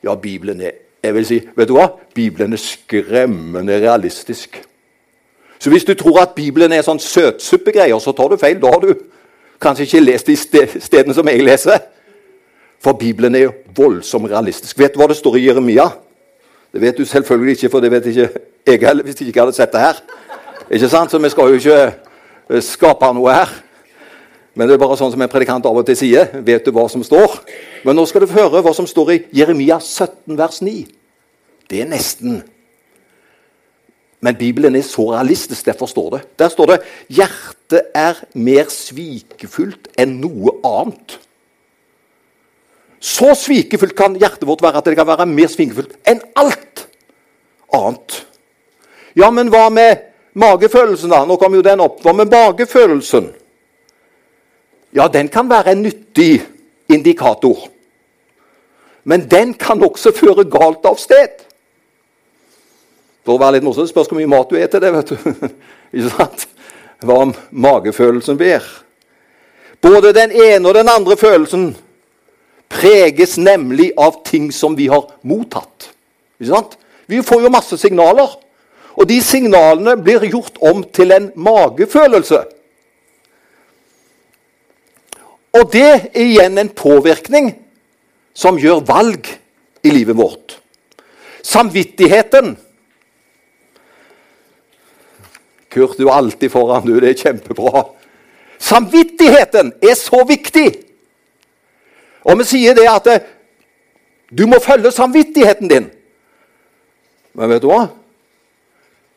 Ja, 0.05 0.15
Bibelen 0.15 0.61
er 0.61 0.81
jeg 1.05 1.13
vil 1.13 1.25
si, 1.27 1.37
vet 1.53 1.69
du 1.69 1.75
hva? 1.77 1.89
Bibelen 2.17 2.55
er 2.55 2.61
skremmende 2.61 3.77
realistisk. 3.83 4.57
Så 5.59 5.69
hvis 5.69 5.85
du 5.85 5.93
tror 5.93 6.23
at 6.23 6.33
Bibelen 6.37 6.73
er 6.73 6.81
sånn 6.85 7.01
søtsuppegreier, 7.01 7.99
så 8.01 8.13
tar 8.17 8.31
du 8.31 8.39
feil. 8.41 8.57
Da 8.61 8.71
har 8.73 8.81
du 8.81 8.89
kanskje 9.61 9.87
ikke 9.87 10.03
lest 10.03 10.27
de 10.27 10.35
stedene 10.79 11.13
som 11.13 11.27
jeg 11.27 11.43
leser. 11.43 11.83
For 12.83 12.93
Bibelen 12.93 13.35
er 13.35 13.47
jo 13.47 13.53
voldsomt 13.75 14.29
realistisk. 14.31 14.77
Vet 14.79 14.93
du 14.93 15.01
hva 15.01 15.07
det 15.09 15.17
står 15.17 15.39
i 15.39 15.45
Jeremia? 15.47 15.87
Det 16.73 16.81
vet 16.81 16.97
du 16.97 17.05
selvfølgelig 17.07 17.55
ikke, 17.55 17.69
for 17.71 17.79
det 17.79 17.91
vet 17.91 18.09
ikke 18.11 18.29
jeg 18.65 18.81
heller 18.81 19.05
hvis 19.05 19.21
jeg 19.21 19.29
ikke 19.31 19.45
hadde 19.45 19.55
sett 19.55 19.71
det 19.71 19.81
her. 19.81 20.01
Ikke 20.69 20.89
sant? 20.89 21.11
Så 21.11 21.21
vi 21.21 21.29
skal 21.29 21.53
jo 21.53 21.61
ikke 21.61 21.77
eh, 21.85 22.61
skape 22.61 23.11
noe 23.15 23.33
her. 23.33 23.53
Men 24.55 24.67
det 24.67 24.75
er 24.75 24.81
bare 24.81 24.97
sånn 24.99 25.11
som 25.11 25.21
en 25.21 25.31
predikant 25.31 25.65
av 25.67 25.77
og 25.77 25.85
til 25.87 25.97
sier. 25.99 26.31
Vet 26.45 26.65
du 26.65 26.71
hva 26.75 26.87
som 26.91 27.03
står? 27.03 27.39
Men 27.83 27.97
nå 27.97 28.05
skal 28.07 28.23
du 28.23 28.33
høre 28.33 28.63
hva 28.63 28.73
som 28.75 28.87
står 28.87 29.13
i 29.13 29.21
Jeremia 29.35 29.79
17, 29.81 30.35
vers 30.39 30.61
9. 30.63 30.85
Det 31.71 31.81
er 31.81 31.89
nesten 31.91 32.39
Men 34.25 34.37
Bibelen 34.39 34.75
er 34.75 34.81
så 34.81 35.11
realistisk, 35.11 35.65
derfor 35.65 35.85
står 35.85 36.09
det. 36.15 36.21
Der 36.39 36.49
står 36.49 36.65
det 36.65 36.79
'Hjertet 37.09 37.81
er 37.93 38.23
mer 38.33 38.65
svikefullt 38.73 39.87
enn 39.97 40.17
noe 40.21 40.55
annet'. 40.65 41.19
Så 42.99 43.35
svikefullt 43.37 43.95
kan 43.95 44.15
hjertet 44.17 44.47
vårt 44.47 44.63
være 44.65 44.81
at 44.81 44.85
det 44.85 44.95
kan 44.97 45.07
være 45.07 45.27
mer 45.29 45.51
svikefullt 45.51 45.93
enn 46.09 46.23
alt 46.35 46.87
annet. 47.73 48.25
Ja, 49.15 49.29
men 49.29 49.53
hva 49.53 49.69
med 49.69 50.09
magefølelsen, 50.33 51.13
da? 51.13 51.21
Nå 51.25 51.37
kom 51.37 51.53
jo 51.53 51.61
den 51.61 51.85
opp. 51.85 52.01
Hva 52.01 52.13
med 52.13 52.33
magefølelsen? 52.33 53.29
Ja, 54.95 55.07
den 55.07 55.29
kan 55.29 55.49
være 55.49 55.71
en 55.71 55.85
nyttig 55.85 56.41
indikator. 56.89 57.67
Men 59.03 59.29
den 59.29 59.53
kan 59.53 59.83
også 59.83 60.11
føre 60.11 60.49
galt 60.49 60.85
av 60.85 60.97
sted. 60.97 61.44
For 63.25 63.35
å 63.35 63.41
være 63.41 63.57
litt 63.57 63.65
morsom, 63.65 63.87
spørs 63.89 64.11
hvor 64.11 64.19
mye 64.19 64.29
mat 64.29 64.51
du 64.51 64.55
spiser 64.55 64.83
det. 64.83 64.91
vet 64.93 65.11
du. 65.11 65.49
Ikke 65.97 66.11
sant? 66.13 66.47
Hva 67.05 67.17
om 67.25 67.33
magefølelsen 67.51 68.37
blir? 68.39 68.63
Både 69.83 70.13
den 70.15 70.31
ene 70.31 70.69
og 70.69 70.77
den 70.77 70.89
andre 70.89 71.17
følelsen 71.19 71.71
preges 72.71 73.35
nemlig 73.37 73.91
av 73.97 74.21
ting 74.25 74.51
som 74.53 74.77
vi 74.77 74.87
har 74.91 75.07
mottatt. 75.25 75.89
Ikke 76.39 76.51
sant? 76.53 76.77
Vi 77.09 77.21
får 77.25 77.45
jo 77.45 77.53
masse 77.53 77.77
signaler, 77.77 78.29
og 78.95 79.07
de 79.09 79.19
signalene 79.21 79.97
blir 80.01 80.25
gjort 80.29 80.57
om 80.63 80.83
til 80.95 81.13
en 81.13 81.29
magefølelse. 81.35 82.41
Og 85.55 85.71
det 85.71 85.87
er 85.87 86.05
igjen 86.19 86.57
en 86.59 86.71
påvirkning 86.75 87.53
som 88.35 88.59
gjør 88.59 88.83
valg 88.87 89.29
i 89.85 89.93
livet 89.93 90.17
vårt. 90.17 90.57
Samvittigheten 91.45 92.55
Kurt, 95.75 95.97
du 95.99 96.07
er 96.07 96.15
alltid 96.15 96.51
foran, 96.53 96.85
du. 96.87 96.95
Det 97.03 97.11
er 97.11 97.19
kjempebra. 97.19 97.83
Samvittigheten 98.61 99.73
er 99.83 99.97
så 99.99 100.23
viktig! 100.27 100.69
Og 102.25 102.39
vi 102.39 102.47
sier 102.47 102.73
det 102.77 102.87
at 102.89 103.07
eh, 103.11 103.25
du 104.33 104.47
må 104.49 104.57
følge 104.63 104.89
samvittigheten 104.95 105.69
din. 105.69 105.89
Men 107.35 107.51
vet 107.51 107.61
du 107.61 107.69
hva? 107.69 107.83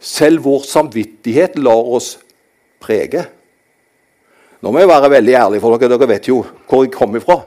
Selv 0.02 0.44
vår 0.44 0.66
samvittighet 0.68 1.56
lar 1.62 1.88
oss 1.96 2.16
prege. 2.82 3.24
Nå 4.60 4.72
må 4.74 4.82
jeg 4.82 4.90
være 4.90 5.12
veldig 5.14 5.36
ærlig, 5.38 5.60
for 5.62 5.78
dere, 5.78 5.94
dere 5.94 6.10
vet 6.10 6.28
jo 6.28 6.42
hvor 6.68 6.84
jeg 6.84 6.92
kommer 6.94 7.22
fra. 7.22 7.38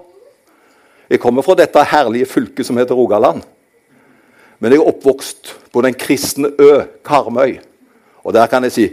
Jeg 1.11 1.19
kommer 1.19 1.43
fra 1.43 1.57
dette 1.59 1.83
herlige 1.91 2.29
fylket 2.31 2.65
som 2.65 2.79
heter 2.79 2.95
Rogaland. 2.95 3.43
Men 4.63 4.71
jeg 4.71 4.79
er 4.79 4.89
oppvokst 4.91 5.51
på 5.73 5.83
den 5.83 5.97
kristne 5.99 6.53
ø 6.55 6.71
Karmøy. 7.05 7.59
Og 8.23 8.33
der 8.33 8.47
kan 8.47 8.63
jeg 8.63 8.75
si 8.75 8.89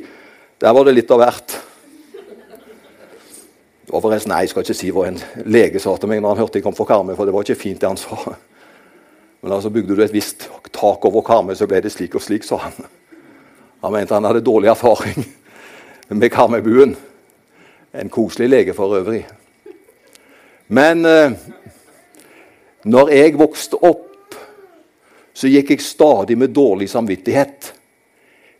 der 0.58 0.74
var 0.74 0.88
det 0.88 0.96
litt 0.96 1.10
av 1.14 1.20
hvert. 1.22 1.52
Det 3.88 3.92
var 3.94 4.02
forresten, 4.02 4.32
Nei, 4.32 4.40
jeg 4.42 4.50
skal 4.50 4.64
ikke 4.64 4.74
si 4.76 4.88
hva 4.92 5.04
en 5.08 5.20
lege 5.46 5.80
sa 5.80 5.94
til 5.96 6.10
meg 6.10 6.18
når 6.20 6.34
han 6.34 6.40
hørte 6.42 6.58
jeg 6.58 6.64
kom 6.66 6.74
fra 6.76 6.88
Karmøy, 6.88 7.14
for 7.16 7.28
det 7.28 7.34
var 7.36 7.46
ikke 7.46 7.60
fint, 7.60 7.78
det 7.80 7.88
han 7.88 8.00
sa. 8.00 8.34
Men 9.40 9.54
altså 9.54 9.70
bygde 9.70 9.94
du 9.94 10.02
et 10.02 10.12
visst 10.12 10.48
tak 10.74 11.06
over 11.06 11.22
Karmøy, 11.24 11.54
så 11.54 11.68
ble 11.70 11.80
det 11.84 11.94
slik 11.94 12.18
og 12.18 12.24
slik, 12.24 12.44
sa 12.44 12.58
han. 12.64 12.88
Han 13.86 13.94
mente 13.94 14.16
han 14.16 14.26
hadde 14.26 14.42
dårlig 14.42 14.72
erfaring 14.72 15.22
med 16.20 16.30
Karmøybuen. 16.34 16.96
En 17.94 18.10
koselig 18.10 18.50
lege 18.50 18.74
for 18.74 18.98
øvrig. 18.98 19.22
Men 20.68 21.06
eh, 21.06 21.38
når 22.84 23.14
jeg 23.14 23.38
vokste 23.38 23.78
opp, 23.78 24.34
så 25.32 25.48
gikk 25.48 25.70
jeg 25.70 25.86
stadig 25.86 26.34
med 26.38 26.50
dårlig 26.50 26.90
samvittighet 26.90 27.72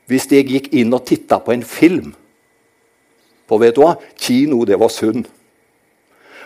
hvis 0.09 0.29
jeg 0.33 0.49
gikk 0.49 0.71
inn 0.81 0.95
og 0.97 1.05
titta 1.07 1.41
på 1.45 1.53
en 1.53 1.65
film. 1.67 2.13
For 3.49 3.61
vet 3.61 3.77
du 3.77 3.83
hva? 3.83 3.95
Kino, 4.17 4.63
det 4.69 4.79
var 4.81 4.93
synd. 4.93 5.27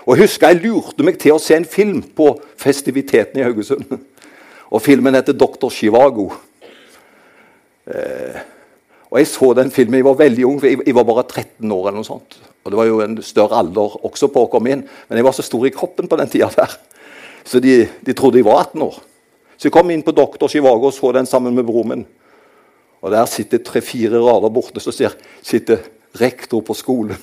Og 0.02 0.16
jeg 0.16 0.26
husker 0.26 0.50
jeg 0.50 0.64
lurte 0.64 1.06
meg 1.06 1.18
til 1.22 1.36
å 1.36 1.42
se 1.42 1.54
en 1.54 1.66
film 1.68 2.00
på 2.02 2.32
festiviteten 2.58 3.38
i 3.38 3.44
Haugesund. 3.46 3.86
Og 4.72 4.82
filmen 4.82 5.14
heter 5.14 5.32
'Doktor 5.32 5.70
Chivago'. 5.70 6.32
Eh, 7.86 8.40
og 9.10 9.18
Jeg 9.18 9.26
så 9.26 9.52
den 9.54 9.70
filmen, 9.70 9.94
jeg 9.94 10.04
var 10.04 10.14
veldig 10.14 10.46
ung, 10.46 10.62
jeg 10.62 10.94
var 10.94 11.04
bare 11.04 11.22
13 11.22 11.72
år. 11.72 11.88
eller 11.88 11.98
noe 11.98 12.04
sånt. 12.04 12.40
Og 12.64 12.70
Det 12.70 12.76
var 12.76 12.84
jo 12.84 13.00
en 13.00 13.22
større 13.22 13.58
alder 13.58 14.04
også 14.04 14.28
på 14.32 14.46
å 14.46 14.50
komme 14.50 14.70
inn, 14.70 14.88
men 15.08 15.16
jeg 15.16 15.24
var 15.24 15.32
så 15.32 15.42
stor 15.42 15.66
i 15.66 15.70
kroppen 15.70 16.08
på 16.08 16.16
den 16.16 16.28
tida 16.28 16.48
der. 16.56 16.78
Så 17.44 17.60
de, 17.60 17.88
de, 18.06 18.12
trodde 18.12 18.38
jeg 18.38 18.44
var 18.44 18.64
18 18.70 18.82
år. 18.82 19.02
Så 19.58 19.66
jeg 19.66 19.72
kom 19.72 19.90
inn 19.90 20.02
på 20.02 20.14
Doktor 20.14 20.48
Chivago 20.48 20.86
og 20.86 20.94
så 20.94 21.12
den 21.12 21.26
sammen 21.26 21.54
med 21.54 21.66
broren 21.66 21.88
min. 21.88 22.06
Og 23.02 23.10
Der 23.10 23.26
sitter 23.26 23.58
tre-fire 23.58 24.20
rader 24.22 24.48
borte, 24.48 24.80
så 24.80 25.10
sitter 25.42 25.78
rektor 26.20 26.60
på 26.60 26.74
skolen. 26.74 27.16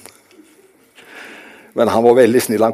Men 1.74 1.88
han 1.88 2.04
var 2.04 2.14
veldig 2.14 2.42
snill. 2.42 2.64
Han 2.64 2.74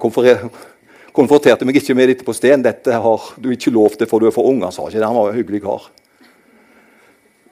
konfronterte 1.14 1.66
meg 1.66 1.78
ikke 1.78 1.94
med 1.94 2.10
dette 2.10 2.26
på 2.26 2.34
sten. 2.34 2.64
'Dette 2.64 2.92
har 2.92 3.28
du 3.44 3.52
ikke 3.52 3.72
lov 3.72 3.94
til, 3.94 4.08
for 4.08 4.20
du 4.20 4.28
er 4.28 4.34
for 4.34 4.50
ung.' 4.50 4.64
Han 4.64 4.72
sa 4.72 4.88
ikke 4.88 5.00
det. 5.00 5.06
Han 5.06 5.16
var 5.16 5.30
en 5.30 5.36
hyggelig 5.36 5.62
kar. 5.62 5.92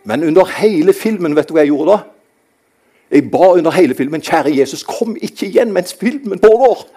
Men 0.04 0.24
under 0.24 0.46
hele 0.46 0.94
filmen, 0.94 1.36
vet 1.36 1.50
du 1.50 1.54
hva 1.54 1.62
jeg 1.62 1.72
gjorde 1.72 1.92
da? 1.92 2.00
Jeg 3.12 3.32
ba 3.32 3.54
under 3.54 3.72
hele 3.72 3.96
filmen 3.96 4.22
'Kjære 4.22 4.58
Jesus, 4.58 4.84
kom 4.84 5.16
ikke 5.22 5.46
igjen 5.46 5.72
mens 5.72 5.94
filmen 5.94 6.40
pågår'. 6.40 6.88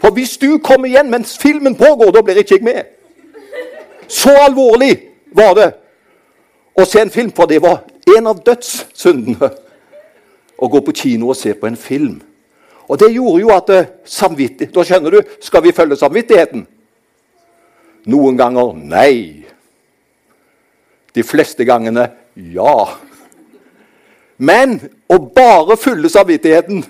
For 0.00 0.10
hvis 0.10 0.38
du 0.38 0.58
kommer 0.58 0.86
igjen 0.86 1.10
mens 1.10 1.38
filmen 1.38 1.74
pågår, 1.74 2.10
da 2.10 2.22
blir 2.22 2.38
ikke 2.38 2.54
jeg 2.54 2.64
med. 2.64 2.82
Så 4.08 4.30
alvorlig 4.30 4.98
var 5.34 5.54
det 5.54 5.72
å 6.72 6.84
se 6.88 7.02
en 7.02 7.12
film, 7.12 7.32
for 7.36 7.50
det 7.50 7.60
var 7.62 7.82
en 8.16 8.30
av 8.30 8.40
dødssyndene. 8.44 9.50
Å 10.62 10.68
gå 10.70 10.80
på 10.86 10.94
kino 10.94 11.32
og 11.32 11.36
se 11.36 11.54
på 11.58 11.66
en 11.66 11.76
film. 11.76 12.20
Og 12.86 12.98
det 13.00 13.12
gjorde 13.14 13.40
jo 13.40 13.52
at 13.54 13.70
eh, 13.72 13.90
samvittighet 14.04 14.74
Da 14.74 14.84
skjønner 14.86 15.14
du, 15.14 15.30
skal 15.42 15.62
vi 15.64 15.74
følge 15.74 15.96
samvittigheten? 15.98 16.66
Noen 18.12 18.38
ganger 18.38 18.74
nei. 18.76 19.46
De 21.14 21.24
fleste 21.26 21.66
gangene 21.68 22.08
ja. 22.52 22.74
Men 24.38 24.78
å 25.10 25.18
bare 25.34 25.78
følge 25.80 26.10
samvittigheten 26.12 26.82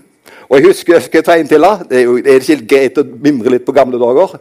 Og 0.48 0.56
jeg 0.58 0.68
husker 0.68 1.04
skal 1.04 1.20
jeg 1.20 1.28
ta 1.28 1.38
inn 1.40 1.50
til 1.50 1.64
da? 1.64 1.74
Det 1.86 2.00
er 2.00 2.06
jo 2.08 2.18
det 2.20 2.34
er 2.34 2.44
ikke 2.44 2.70
greit 2.74 3.00
å 3.00 3.06
mimre 3.08 3.54
litt 3.54 3.64
på 3.66 3.74
gamle 3.76 4.00
dager. 4.00 4.36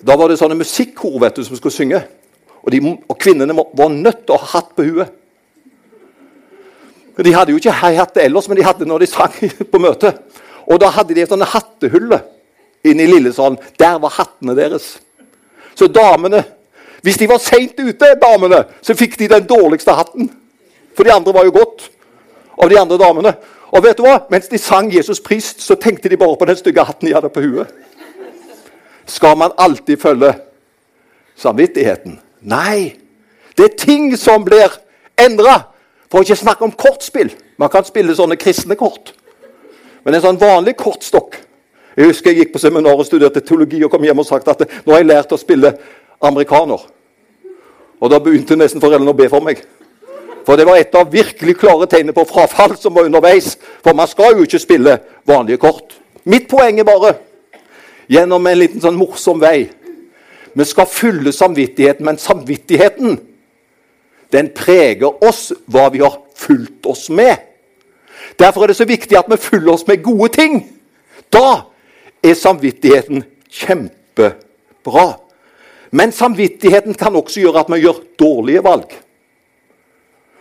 Da 0.00 0.16
var 0.16 0.30
det 0.30 0.38
sånne 0.40 0.58
musikkor 0.58 1.18
vet 1.20 1.36
du, 1.36 1.44
som 1.44 1.58
skulle 1.58 1.74
synge. 1.74 2.00
Og, 2.60 2.72
de, 2.72 2.80
og 3.08 3.16
kvinnene 3.18 3.56
var 3.56 3.88
nødt 3.92 4.26
til 4.26 4.36
å 4.36 4.40
ha 4.42 4.52
hatt 4.58 4.74
på 4.76 4.84
huet. 4.88 5.16
De 7.20 7.32
hadde 7.34 7.52
jo 7.52 7.60
ikke 7.60 7.72
hatt 7.72 8.14
det 8.16 8.24
ellers, 8.24 8.46
men 8.48 8.56
de 8.56 8.64
hadde 8.64 8.86
når 8.88 9.02
de 9.02 9.08
sang 9.10 9.34
på 9.72 9.80
møtet. 9.82 10.20
Og 10.70 10.80
da 10.80 10.88
hadde 10.94 11.16
de 11.16 11.24
et 11.24 11.32
sånt 11.32 11.48
hattehull 11.52 12.14
inne 12.86 13.04
i 13.04 13.10
lillesalen. 13.10 13.58
Der 13.80 13.98
var 14.00 14.14
hattene 14.16 14.56
deres. 14.56 14.98
Så 15.74 15.88
damene 15.88 16.44
Hvis 17.00 17.16
de 17.16 17.24
var 17.30 17.38
seint 17.40 17.78
ute, 17.80 18.08
damene, 18.20 18.58
så 18.84 18.92
fikk 18.92 19.14
de 19.16 19.28
den 19.32 19.46
dårligste 19.48 19.94
hatten. 19.96 20.26
For 20.92 21.08
de 21.08 21.14
andre 21.14 21.32
var 21.32 21.46
jo 21.48 21.54
godt 21.54 21.86
av 22.60 22.68
de 22.68 22.76
andre 22.76 22.98
damene. 23.00 23.32
Og 23.72 23.80
vet 23.86 23.96
du 23.96 24.02
hva? 24.04 24.18
Mens 24.28 24.50
de 24.52 24.58
sang 24.58 24.90
'Jesus 24.92 25.20
prist', 25.20 25.62
så 25.64 25.74
tenkte 25.80 26.10
de 26.12 26.18
bare 26.20 26.36
på 26.36 26.44
den 26.44 26.56
stygge 26.56 26.84
hatten 26.84 27.08
de 27.08 27.14
hadde 27.14 27.32
på 27.32 27.40
huet. 27.40 27.72
Skal 29.06 29.36
man 29.36 29.56
alltid 29.56 29.96
følge 29.96 30.34
samvittigheten? 31.36 32.20
Nei. 32.40 32.96
Det 33.56 33.64
er 33.64 33.76
ting 33.76 34.16
som 34.18 34.44
blir 34.44 34.72
endra. 35.20 35.58
For 36.10 36.20
å 36.20 36.26
ikke 36.26 36.40
snakke 36.40 36.66
om 36.66 36.74
kortspill. 36.74 37.30
Man 37.60 37.70
kan 37.70 37.86
spille 37.86 38.16
sånne 38.16 38.38
kristne 38.40 38.76
kort. 38.78 39.12
Men 40.04 40.16
en 40.16 40.24
sånn 40.24 40.40
vanlig 40.40 40.78
kortstokk 40.80 41.36
Jeg 41.98 42.06
husker 42.06 42.30
jeg 42.30 42.38
gikk 42.38 42.52
på 42.54 42.60
seminar 42.62 42.96
og 42.96 43.04
studerte 43.04 43.42
teologi 43.44 43.82
og 43.84 43.90
kom 43.92 44.04
hjem 44.06 44.22
og 44.22 44.24
sagt 44.24 44.46
at 44.48 44.62
nå 44.86 44.92
har 44.94 45.02
jeg 45.02 45.08
lært 45.10 45.32
å 45.34 45.36
spille 45.36 45.72
amerikaner. 46.22 46.84
Og 48.00 48.12
da 48.12 48.20
begynte 48.22 48.56
nesten 48.56 48.80
foreldrene 48.80 49.10
å 49.10 49.18
be 49.18 49.26
for 49.28 49.44
meg. 49.44 49.58
For 50.46 50.56
det 50.56 50.64
var 50.68 50.78
et 50.80 50.94
av 50.96 51.10
virkelig 51.12 51.56
klare 51.60 51.88
tegnene 51.90 52.14
på 52.16 52.24
frafall 52.30 52.76
som 52.80 52.94
var 52.94 53.10
underveis. 53.10 53.56
For 53.84 53.92
man 53.98 54.08
skal 54.08 54.38
jo 54.38 54.46
ikke 54.46 54.62
spille 54.62 54.96
vanlige 55.28 55.60
kort. 55.60 55.98
Mitt 56.24 56.46
poeng 56.48 56.78
er 56.80 56.88
bare, 56.88 57.12
gjennom 58.08 58.46
en 58.46 58.58
liten 58.62 58.80
sånn 58.80 58.96
morsom 58.96 59.42
vei 59.42 59.66
Vi 60.54 60.64
skal 60.64 60.86
fylle 60.86 61.32
samvittigheten, 61.32 62.04
men 62.04 62.18
samvittigheten 62.18 63.20
den 64.32 64.50
preger 64.54 65.24
oss, 65.24 65.52
hva 65.66 65.88
vi 65.90 66.02
har 66.02 66.20
fulgt 66.36 66.86
oss 66.86 67.08
med. 67.10 67.36
Derfor 68.38 68.62
er 68.62 68.70
det 68.70 68.78
så 68.78 68.86
viktig 68.86 69.18
at 69.18 69.30
vi 69.30 69.36
fyller 69.40 69.72
oss 69.72 69.86
med 69.86 70.02
gode 70.02 70.28
ting. 70.34 70.60
Da 71.32 71.62
er 72.22 72.34
samvittigheten 72.34 73.24
kjempebra. 73.50 75.08
Men 75.90 76.12
samvittigheten 76.12 76.94
kan 76.94 77.16
også 77.16 77.40
gjøre 77.40 77.64
at 77.64 77.72
vi 77.72 77.80
gjør 77.82 78.02
dårlige 78.18 78.64
valg. 78.64 78.94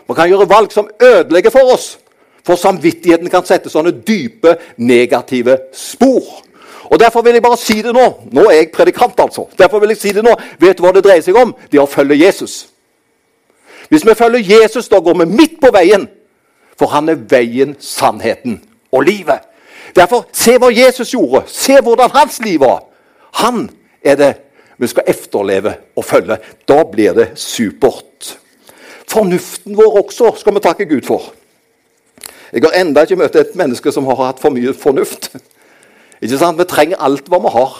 Man 0.07 0.15
kan 0.15 0.29
gjøre 0.29 0.49
valg 0.49 0.71
som 0.73 0.89
ødelegger 1.01 1.49
for 1.49 1.73
oss. 1.73 1.97
For 2.45 2.55
samvittigheten 2.55 3.29
kan 3.29 3.45
sette 3.45 3.69
sånne 3.69 3.91
dype, 4.05 4.55
negative 4.77 5.57
spor. 5.73 6.45
Og 6.89 6.99
Derfor 6.99 7.21
vil 7.21 7.33
jeg 7.33 7.43
bare 7.43 7.57
si 7.57 7.81
det 7.81 7.93
nå. 7.93 8.05
Nå 8.31 8.47
er 8.49 8.55
jeg 8.55 8.71
predikant, 8.73 9.19
altså. 9.19 9.45
Derfor 9.57 9.79
vil 9.79 9.93
jeg 9.93 9.97
si 9.97 10.13
det 10.13 10.23
nå. 10.25 10.33
Vet 10.59 10.77
du 10.77 10.83
hva 10.83 10.93
det 10.93 11.03
dreier 11.05 11.21
seg 11.21 11.37
om? 11.37 11.53
Det 11.71 11.77
er 11.77 11.85
å 11.85 11.89
følge 11.89 12.17
Jesus. 12.17 12.69
Hvis 13.89 14.05
vi 14.05 14.15
følger 14.17 14.61
Jesus, 14.61 14.89
da 14.89 14.99
går 14.99 15.21
vi 15.21 15.29
midt 15.29 15.59
på 15.61 15.71
veien. 15.73 16.07
For 16.79 16.89
han 16.93 17.09
er 17.09 17.21
veien, 17.29 17.75
sannheten 17.79 18.61
og 18.91 19.05
livet. 19.05 19.45
Derfor, 19.95 20.25
se 20.33 20.57
hva 20.57 20.69
Jesus 20.73 21.13
gjorde. 21.13 21.43
Se 21.47 21.77
hvordan 21.81 22.13
hans 22.13 22.39
liv 22.41 22.61
var. 22.61 22.83
Han 23.41 23.67
er 24.01 24.15
det 24.15 24.33
vi 24.79 24.87
skal 24.87 25.03
efterleve 25.07 25.73
og 25.95 26.05
følge. 26.05 26.37
Da 26.67 26.83
blir 26.83 27.13
det 27.13 27.31
supert. 27.35 28.37
Fornuften 29.09 29.77
vår 29.77 29.97
også 30.03 30.33
skal 30.39 30.55
vi 30.55 30.63
takke 30.63 30.85
Gud 30.85 31.05
for. 31.05 31.33
Jeg 32.53 32.63
har 32.65 32.81
enda 32.81 33.03
ikke 33.05 33.19
møtt 33.19 33.35
et 33.35 33.55
menneske 33.57 33.91
som 33.91 34.07
har 34.09 34.21
hatt 34.23 34.39
for 34.41 34.53
mye 34.53 34.73
fornuft. 34.73 35.31
Ikke 36.21 36.39
sant? 36.39 36.59
Vi 36.59 36.67
trenger 36.67 37.01
alt 37.03 37.29
hva 37.31 37.39
vi 37.43 37.53
har. 37.53 37.77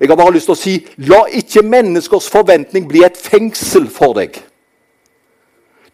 Jeg 0.00 0.08
har 0.08 0.16
bare 0.16 0.32
lyst 0.32 0.48
til 0.48 0.56
å 0.56 0.58
si 0.58 0.72
la 0.96 1.24
ikke 1.30 1.62
menneskers 1.62 2.28
forventning 2.32 2.88
bli 2.88 3.04
et 3.04 3.16
fengsel 3.16 3.88
for 3.92 4.16
deg. 4.16 4.38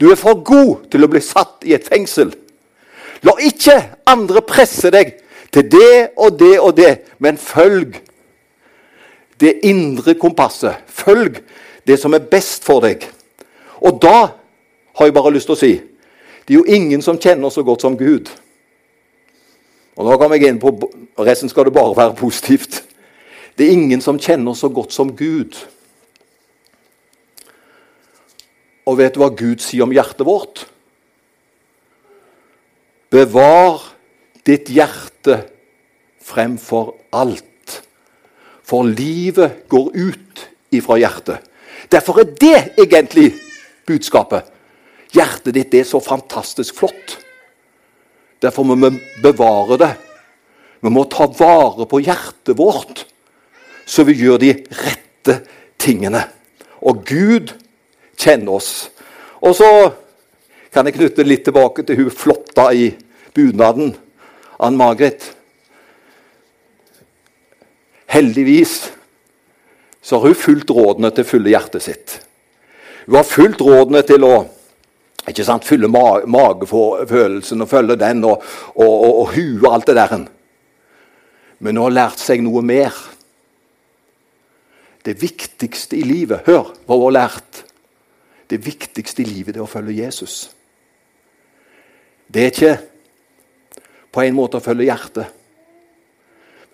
Du 0.00 0.10
er 0.10 0.16
for 0.16 0.38
god 0.46 0.86
til 0.90 1.04
å 1.04 1.10
bli 1.10 1.20
satt 1.20 1.66
i 1.66 1.74
et 1.74 1.88
fengsel. 1.88 2.30
La 3.26 3.34
ikke 3.42 3.74
andre 4.06 4.42
presse 4.46 4.90
deg 4.94 5.16
til 5.52 5.66
det 5.72 6.10
og 6.16 6.38
det 6.38 6.54
og 6.60 6.76
det, 6.78 6.92
men 7.18 7.36
følg 7.36 7.98
det 9.40 9.60
indre 9.66 10.14
kompasset. 10.18 10.82
Følg 10.86 11.40
det 11.86 11.98
som 12.00 12.14
er 12.14 12.26
best 12.30 12.66
for 12.66 12.84
deg. 12.84 13.06
Og 13.80 14.00
da 14.02 14.16
har 14.98 15.06
jeg 15.06 15.14
bare 15.14 15.32
lyst 15.34 15.50
til 15.50 15.56
å 15.56 15.60
si 15.60 15.72
det 16.48 16.54
er 16.54 16.62
jo 16.62 16.76
ingen 16.80 17.02
som 17.04 17.18
kjenner 17.20 17.52
så 17.52 17.60
godt 17.60 17.82
som 17.84 17.96
Gud. 17.98 18.30
Og 20.00 20.06
nå 20.06 20.14
kommer 20.16 20.38
jeg 20.38 20.48
inn 20.48 20.60
på, 20.62 20.70
Resten 21.20 21.50
skal 21.52 21.68
det 21.68 21.74
bare 21.76 21.92
være 21.92 22.16
positivt. 22.16 22.78
Det 23.58 23.66
er 23.66 23.74
ingen 23.76 24.00
som 24.00 24.16
kjenner 24.16 24.56
så 24.56 24.70
godt 24.72 24.94
som 24.96 25.10
Gud. 25.12 25.58
Og 28.88 28.96
vet 28.96 29.12
du 29.12 29.20
hva 29.20 29.28
Gud 29.36 29.60
sier 29.60 29.84
om 29.84 29.92
hjertet 29.92 30.24
vårt? 30.24 30.64
Bevar 33.12 33.82
ditt 34.48 34.70
hjerte 34.72 35.42
fremfor 36.24 36.94
alt. 37.12 37.47
For 38.68 38.84
livet 38.84 39.64
går 39.72 39.92
ut 39.96 40.48
ifra 40.74 40.98
hjertet. 41.00 41.44
Derfor 41.88 42.20
er 42.20 42.32
det 42.36 42.58
egentlig 42.76 43.30
budskapet. 43.88 44.44
Hjertet 45.14 45.54
ditt 45.56 45.76
er 45.78 45.86
så 45.88 46.00
fantastisk 46.04 46.76
flott. 46.76 47.16
Derfor 48.42 48.66
må 48.68 48.76
vi 48.76 48.90
bevare 49.24 49.78
det. 49.80 49.92
Vi 50.84 50.92
må 50.92 51.06
ta 51.10 51.26
vare 51.32 51.88
på 51.88 52.02
hjertet 52.04 52.54
vårt, 52.58 53.06
så 53.88 54.04
vi 54.06 54.18
gjør 54.20 54.38
de 54.42 54.52
rette 54.84 55.40
tingene. 55.80 56.20
Og 56.84 57.02
Gud 57.08 57.54
kjenner 58.20 58.60
oss. 58.60 58.90
Og 59.42 59.56
så 59.58 59.70
kan 60.74 60.86
jeg 60.86 60.98
knytte 60.98 61.26
litt 61.26 61.46
tilbake 61.48 61.82
til 61.86 62.04
hun 62.04 62.14
flotta 62.14 62.68
i 62.76 62.92
bunaden, 63.34 63.96
Ann 64.60 64.78
Margret. 64.78 65.32
Heldigvis 68.18 68.92
så 70.02 70.16
har 70.16 70.26
hun 70.26 70.34
fulgt 70.34 70.70
rådene 70.74 71.10
til 71.14 71.26
fulle 71.26 71.52
hjertet 71.52 71.84
sitt. 71.84 72.14
Hun 73.06 73.20
har 73.20 73.26
fulgt 73.26 73.62
rådene 73.62 74.02
til 74.06 74.26
å 74.26 74.32
ikke 75.28 75.44
sant, 75.44 75.66
Fylle 75.68 75.90
ma 75.92 76.22
magefølelsen 76.24 77.62
og 77.62 77.68
følge 77.68 77.98
den 78.00 78.24
og, 78.24 78.42
og, 78.74 78.88
og, 78.88 79.14
og 79.22 79.32
huet 79.34 79.62
og 79.62 79.74
alt 79.74 79.90
det 79.90 79.96
der. 79.98 80.14
Men 81.58 81.76
hun 81.76 81.84
har 81.84 81.96
lært 81.98 82.22
seg 82.22 82.42
noe 82.42 82.62
mer. 82.64 82.96
Det 85.04 85.14
viktigste 85.20 85.98
i 85.98 86.04
livet 86.06 86.48
Hør 86.48 86.72
hva 86.86 86.96
hun 86.96 87.06
har 87.10 87.16
lært. 87.20 87.64
Det 88.48 88.58
viktigste 88.64 89.22
i 89.22 89.28
livet 89.28 89.58
er 89.58 89.64
å 89.64 89.70
følge 89.70 90.00
Jesus. 90.00 90.48
Det 92.28 92.44
er 92.44 92.54
ikke 92.54 92.76
på 94.12 94.24
en 94.24 94.36
måte 94.36 94.58
å 94.58 94.64
følge 94.64 94.88
hjertet. 94.88 95.37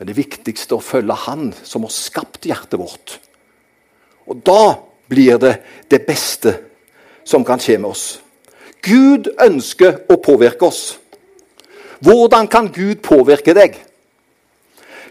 Men 0.05 0.11
det 0.13 0.19
viktigste 0.19 0.75
er 0.75 0.83
å 0.83 0.85
følge 0.85 1.15
Han 1.17 1.47
som 1.65 1.87
har 1.87 1.93
skapt 1.95 2.45
hjertet 2.45 2.77
vårt. 2.77 3.15
Og 4.29 4.43
da 4.45 4.75
blir 5.09 5.39
det 5.41 5.55
det 5.89 6.03
beste 6.05 6.53
som 7.25 7.41
kan 7.41 7.57
skje 7.57 7.79
med 7.81 7.89
oss. 7.89 8.03
Gud 8.85 9.31
ønsker 9.41 10.03
å 10.13 10.19
påvirke 10.21 10.69
oss. 10.69 10.99
Hvordan 12.05 12.51
kan 12.53 12.69
Gud 12.69 13.01
påvirke 13.01 13.55
deg? 13.57 13.79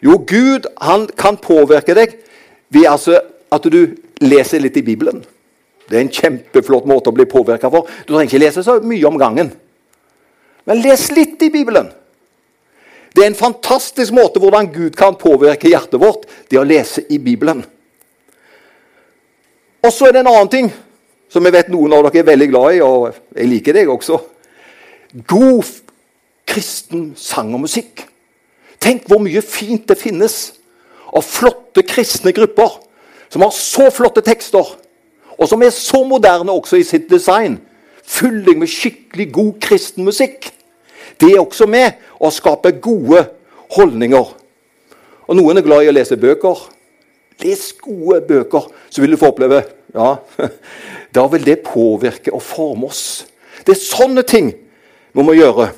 Jo, 0.05 0.19
Gud 0.29 0.69
han 0.77 1.07
kan 1.17 1.41
påvirke 1.41 1.97
deg 1.97 2.13
ved 2.69 2.85
altså 2.91 3.17
at 3.49 3.65
du 3.65 3.97
leser 4.21 4.61
litt 4.61 4.77
i 4.77 4.85
Bibelen. 4.85 5.25
Det 5.89 5.97
er 5.97 6.05
en 6.05 6.13
kjempeflott 6.19 6.85
måte 6.85 7.09
å 7.09 7.17
bli 7.17 7.25
påvirka 7.25 7.73
for. 7.73 7.89
Du 8.05 8.13
trenger 8.13 8.29
ikke 8.29 8.45
lese 8.45 8.67
så 8.69 8.77
mye 8.85 9.09
om 9.09 9.17
gangen. 9.17 9.49
Men 10.69 10.85
les 10.85 11.09
litt 11.17 11.41
i 11.41 11.49
Bibelen. 11.49 11.89
Det 13.13 13.21
er 13.21 13.29
en 13.29 13.37
fantastisk 13.37 14.13
måte 14.15 14.41
hvordan 14.41 14.71
Gud 14.73 14.97
kan 14.97 15.17
påvirke 15.19 15.69
hjertet 15.69 16.01
vårt. 16.01 16.25
Det 16.49 16.57
å 16.57 16.65
lese 16.65 17.05
i 17.13 17.19
Bibelen. 17.21 17.61
Og 19.83 19.91
så 19.93 20.07
er 20.07 20.15
det 20.15 20.23
en 20.23 20.31
annen 20.31 20.49
ting 20.51 20.71
som 21.33 21.45
jeg 21.45 21.55
vet 21.55 21.69
noen 21.73 21.93
av 21.93 22.05
dere 22.07 22.21
er 22.21 22.29
veldig 22.29 22.47
glad 22.49 22.77
i, 22.77 22.81
og 22.85 23.37
jeg 23.37 23.49
liker 23.49 23.77
deg 23.77 23.89
også. 23.89 24.19
God 25.29 25.69
kristen 26.49 27.11
sang 27.17 27.53
og 27.53 27.63
musikk. 27.65 28.05
Tenk 28.81 29.07
hvor 29.09 29.21
mye 29.23 29.41
fint 29.45 29.85
det 29.89 29.97
finnes 29.99 30.37
av 31.13 31.25
flotte 31.25 31.85
kristne 31.87 32.33
grupper 32.35 32.79
som 33.33 33.45
har 33.45 33.53
så 33.55 33.89
flotte 33.93 34.21
tekster, 34.25 34.73
og 35.33 35.49
som 35.49 35.63
er 35.65 35.73
så 35.73 36.03
moderne 36.05 36.53
også 36.53 36.77
i 36.77 36.85
sitt 36.85 37.07
design. 37.09 37.57
Fylling 38.05 38.59
med 38.61 38.69
skikkelig 38.69 39.31
god 39.33 39.53
kristen 39.63 40.05
musikk. 40.05 40.51
Det 41.17 41.31
er 41.31 41.41
også 41.41 41.65
med 41.69 41.97
å 42.23 42.31
skape 42.31 42.71
gode 42.83 43.25
holdninger. 43.75 44.31
Og 45.27 45.37
Noen 45.37 45.59
er 45.59 45.65
glad 45.65 45.83
i 45.83 45.91
å 45.91 45.95
lese 45.95 46.19
bøker. 46.19 46.65
Les 47.43 47.61
gode 47.81 48.21
bøker, 48.27 48.67
så 48.89 49.03
vil 49.03 49.15
du 49.15 49.19
få 49.19 49.33
oppleve 49.33 49.63
ja, 49.93 50.15
Da 51.15 51.25
vil 51.29 51.45
det 51.45 51.63
påvirke 51.65 52.33
og 52.33 52.41
forme 52.45 52.89
oss. 52.89 53.25
Det 53.65 53.75
er 53.75 53.81
sånne 53.81 54.23
ting 54.27 54.51
vi 55.13 55.25
må 55.25 55.35
gjøre. 55.37 55.69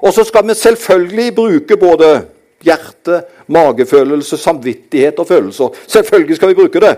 Og 0.00 0.14
så 0.16 0.24
skal 0.24 0.46
vi 0.48 0.56
selvfølgelig 0.56 1.34
bruke 1.36 1.76
både 1.80 2.10
hjerte, 2.64 3.22
magefølelse, 3.52 4.38
samvittighet 4.40 5.20
og 5.20 5.28
følelser. 5.28 5.76
Selvfølgelig 5.86 6.38
skal 6.38 6.52
vi 6.52 6.58
bruke 6.62 6.80
det. 6.82 6.94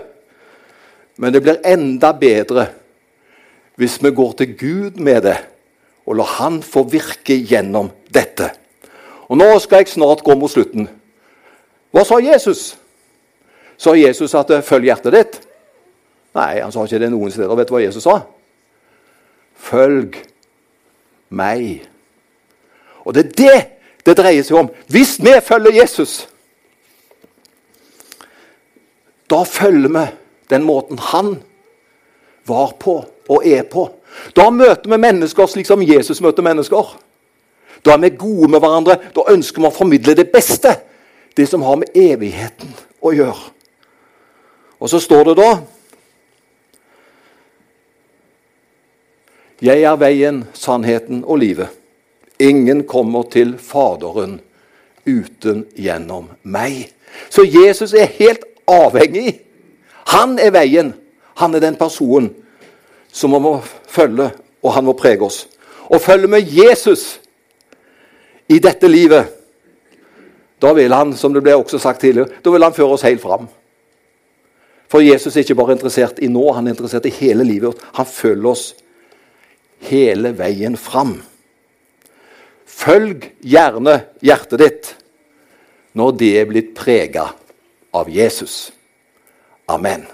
Men 1.19 1.35
det 1.35 1.43
blir 1.43 1.59
enda 1.67 2.13
bedre 2.15 2.69
hvis 3.79 3.97
vi 4.03 4.11
går 4.13 4.31
til 4.37 4.53
Gud 4.57 5.01
med 5.01 5.23
det 5.25 5.37
og 6.05 6.17
lar 6.19 6.35
Han 6.37 6.59
få 6.65 6.83
virke 6.91 7.35
gjennom 7.41 7.89
dette. 8.13 8.49
Og 9.27 9.37
Nå 9.37 9.47
skal 9.59 9.83
jeg 9.83 9.93
snart 9.95 10.23
gå 10.23 10.35
mot 10.37 10.51
slutten. 10.51 10.89
Hva 11.93 12.03
sa 12.05 12.19
Jesus? 12.21 12.77
Sa 13.77 13.93
Jesus 13.93 14.33
at 14.33 14.47
'følg 14.47 14.85
hjertet 14.85 15.13
ditt'? 15.13 15.41
Nei, 16.35 16.61
han 16.61 16.71
sa 16.71 16.83
ikke 16.83 16.99
det 16.99 17.11
noen 17.11 17.31
steder. 17.31 17.55
Vet 17.55 17.67
du 17.67 17.73
hva 17.75 17.83
Jesus 17.83 18.03
sa? 18.03 18.21
Følg 19.55 20.17
meg. 21.29 21.87
Og 23.05 23.13
det 23.13 23.25
er 23.25 23.31
det 23.37 23.67
det 24.05 24.17
dreier 24.17 24.43
seg 24.43 24.57
om. 24.57 24.69
Hvis 24.91 25.19
vi 25.23 25.33
følger 25.41 25.81
Jesus, 25.81 26.27
da 29.29 29.43
følger 29.43 29.89
vi 29.89 30.05
den 30.49 30.63
måten 30.63 30.99
han 30.99 31.37
var 32.45 32.73
på 32.79 33.05
og 33.29 33.47
er 33.47 33.63
på. 33.63 33.87
Da 34.35 34.49
møter 34.49 34.89
vi 34.89 34.97
mennesker 34.97 35.47
slik 35.47 35.67
som 35.67 35.81
Jesus 35.81 36.21
møter 36.21 36.43
mennesker. 36.43 36.97
Da 37.85 37.93
er 37.93 38.01
vi 38.03 38.09
gode 38.17 38.49
med 38.51 38.63
hverandre. 38.63 38.97
Da 39.15 39.27
ønsker 39.33 39.61
vi 39.61 39.67
å 39.69 39.75
formidle 39.75 40.15
det 40.15 40.29
beste. 40.31 40.75
Det 41.35 41.47
som 41.49 41.63
har 41.65 41.79
med 41.81 41.95
evigheten 41.97 42.71
å 43.01 43.11
gjøre. 43.11 43.51
Og 44.79 44.91
så 44.91 44.99
står 44.99 45.31
det 45.31 45.37
da 45.41 45.53
Jeg 49.63 49.85
er 49.87 49.95
veien, 49.95 50.41
sannheten 50.53 51.21
og 51.23 51.37
livet. 51.39 51.69
Ingen 52.39 52.81
kommer 52.83 53.23
til 53.31 53.53
Faderen 53.57 54.41
uten 55.07 55.63
gjennom 55.79 56.27
meg. 56.43 56.89
Så 57.29 57.45
Jesus 57.47 57.93
er 57.93 58.11
helt 58.17 58.43
avhengig. 58.67 59.39
Han 60.11 60.35
er 60.39 60.51
veien. 60.51 60.91
Han 61.39 61.55
er 61.55 61.63
den 61.63 61.79
personen 61.79 62.33
som 63.13 63.31
vi 63.31 63.39
må 63.39 63.55
følge, 63.87 64.31
og 64.63 64.73
han 64.75 64.85
må 64.85 64.97
prege 64.97 65.23
oss. 65.23 65.45
Og 65.87 66.01
følger 66.01 66.27
vi 66.35 66.59
Jesus 66.59 67.22
i 68.51 68.59
dette 68.63 68.89
livet, 68.89 69.29
da 70.63 70.71
vil 70.75 70.93
han, 70.95 71.11
som 71.17 71.33
det 71.35 71.43
ble 71.43 71.55
også 71.57 71.79
sagt 71.81 72.01
tidligere, 72.03 72.39
da 72.43 72.51
vil 72.53 72.63
han 72.63 72.75
føre 72.75 72.95
oss 72.95 73.05
helt 73.07 73.21
fram. 73.23 73.49
For 74.91 75.03
Jesus 75.03 75.35
er 75.35 75.43
ikke 75.43 75.57
bare 75.57 75.75
interessert 75.75 76.19
i 76.21 76.29
nå, 76.29 76.43
han 76.53 76.67
er 76.67 76.75
interessert 76.75 77.07
i 77.09 77.15
hele 77.15 77.45
livet. 77.47 77.79
Han 77.97 78.05
følger 78.07 78.49
oss 78.51 78.65
hele 79.89 80.31
veien 80.37 80.77
fram. 80.79 81.15
Følg 82.69 83.29
gjerne 83.41 83.99
hjertet 84.23 84.61
ditt 84.61 84.91
når 85.97 86.15
det 86.19 86.31
er 86.39 86.49
blitt 86.49 86.71
prega 86.77 87.27
av 87.93 88.09
Jesus. 88.09 88.71
Amen. 89.69 90.05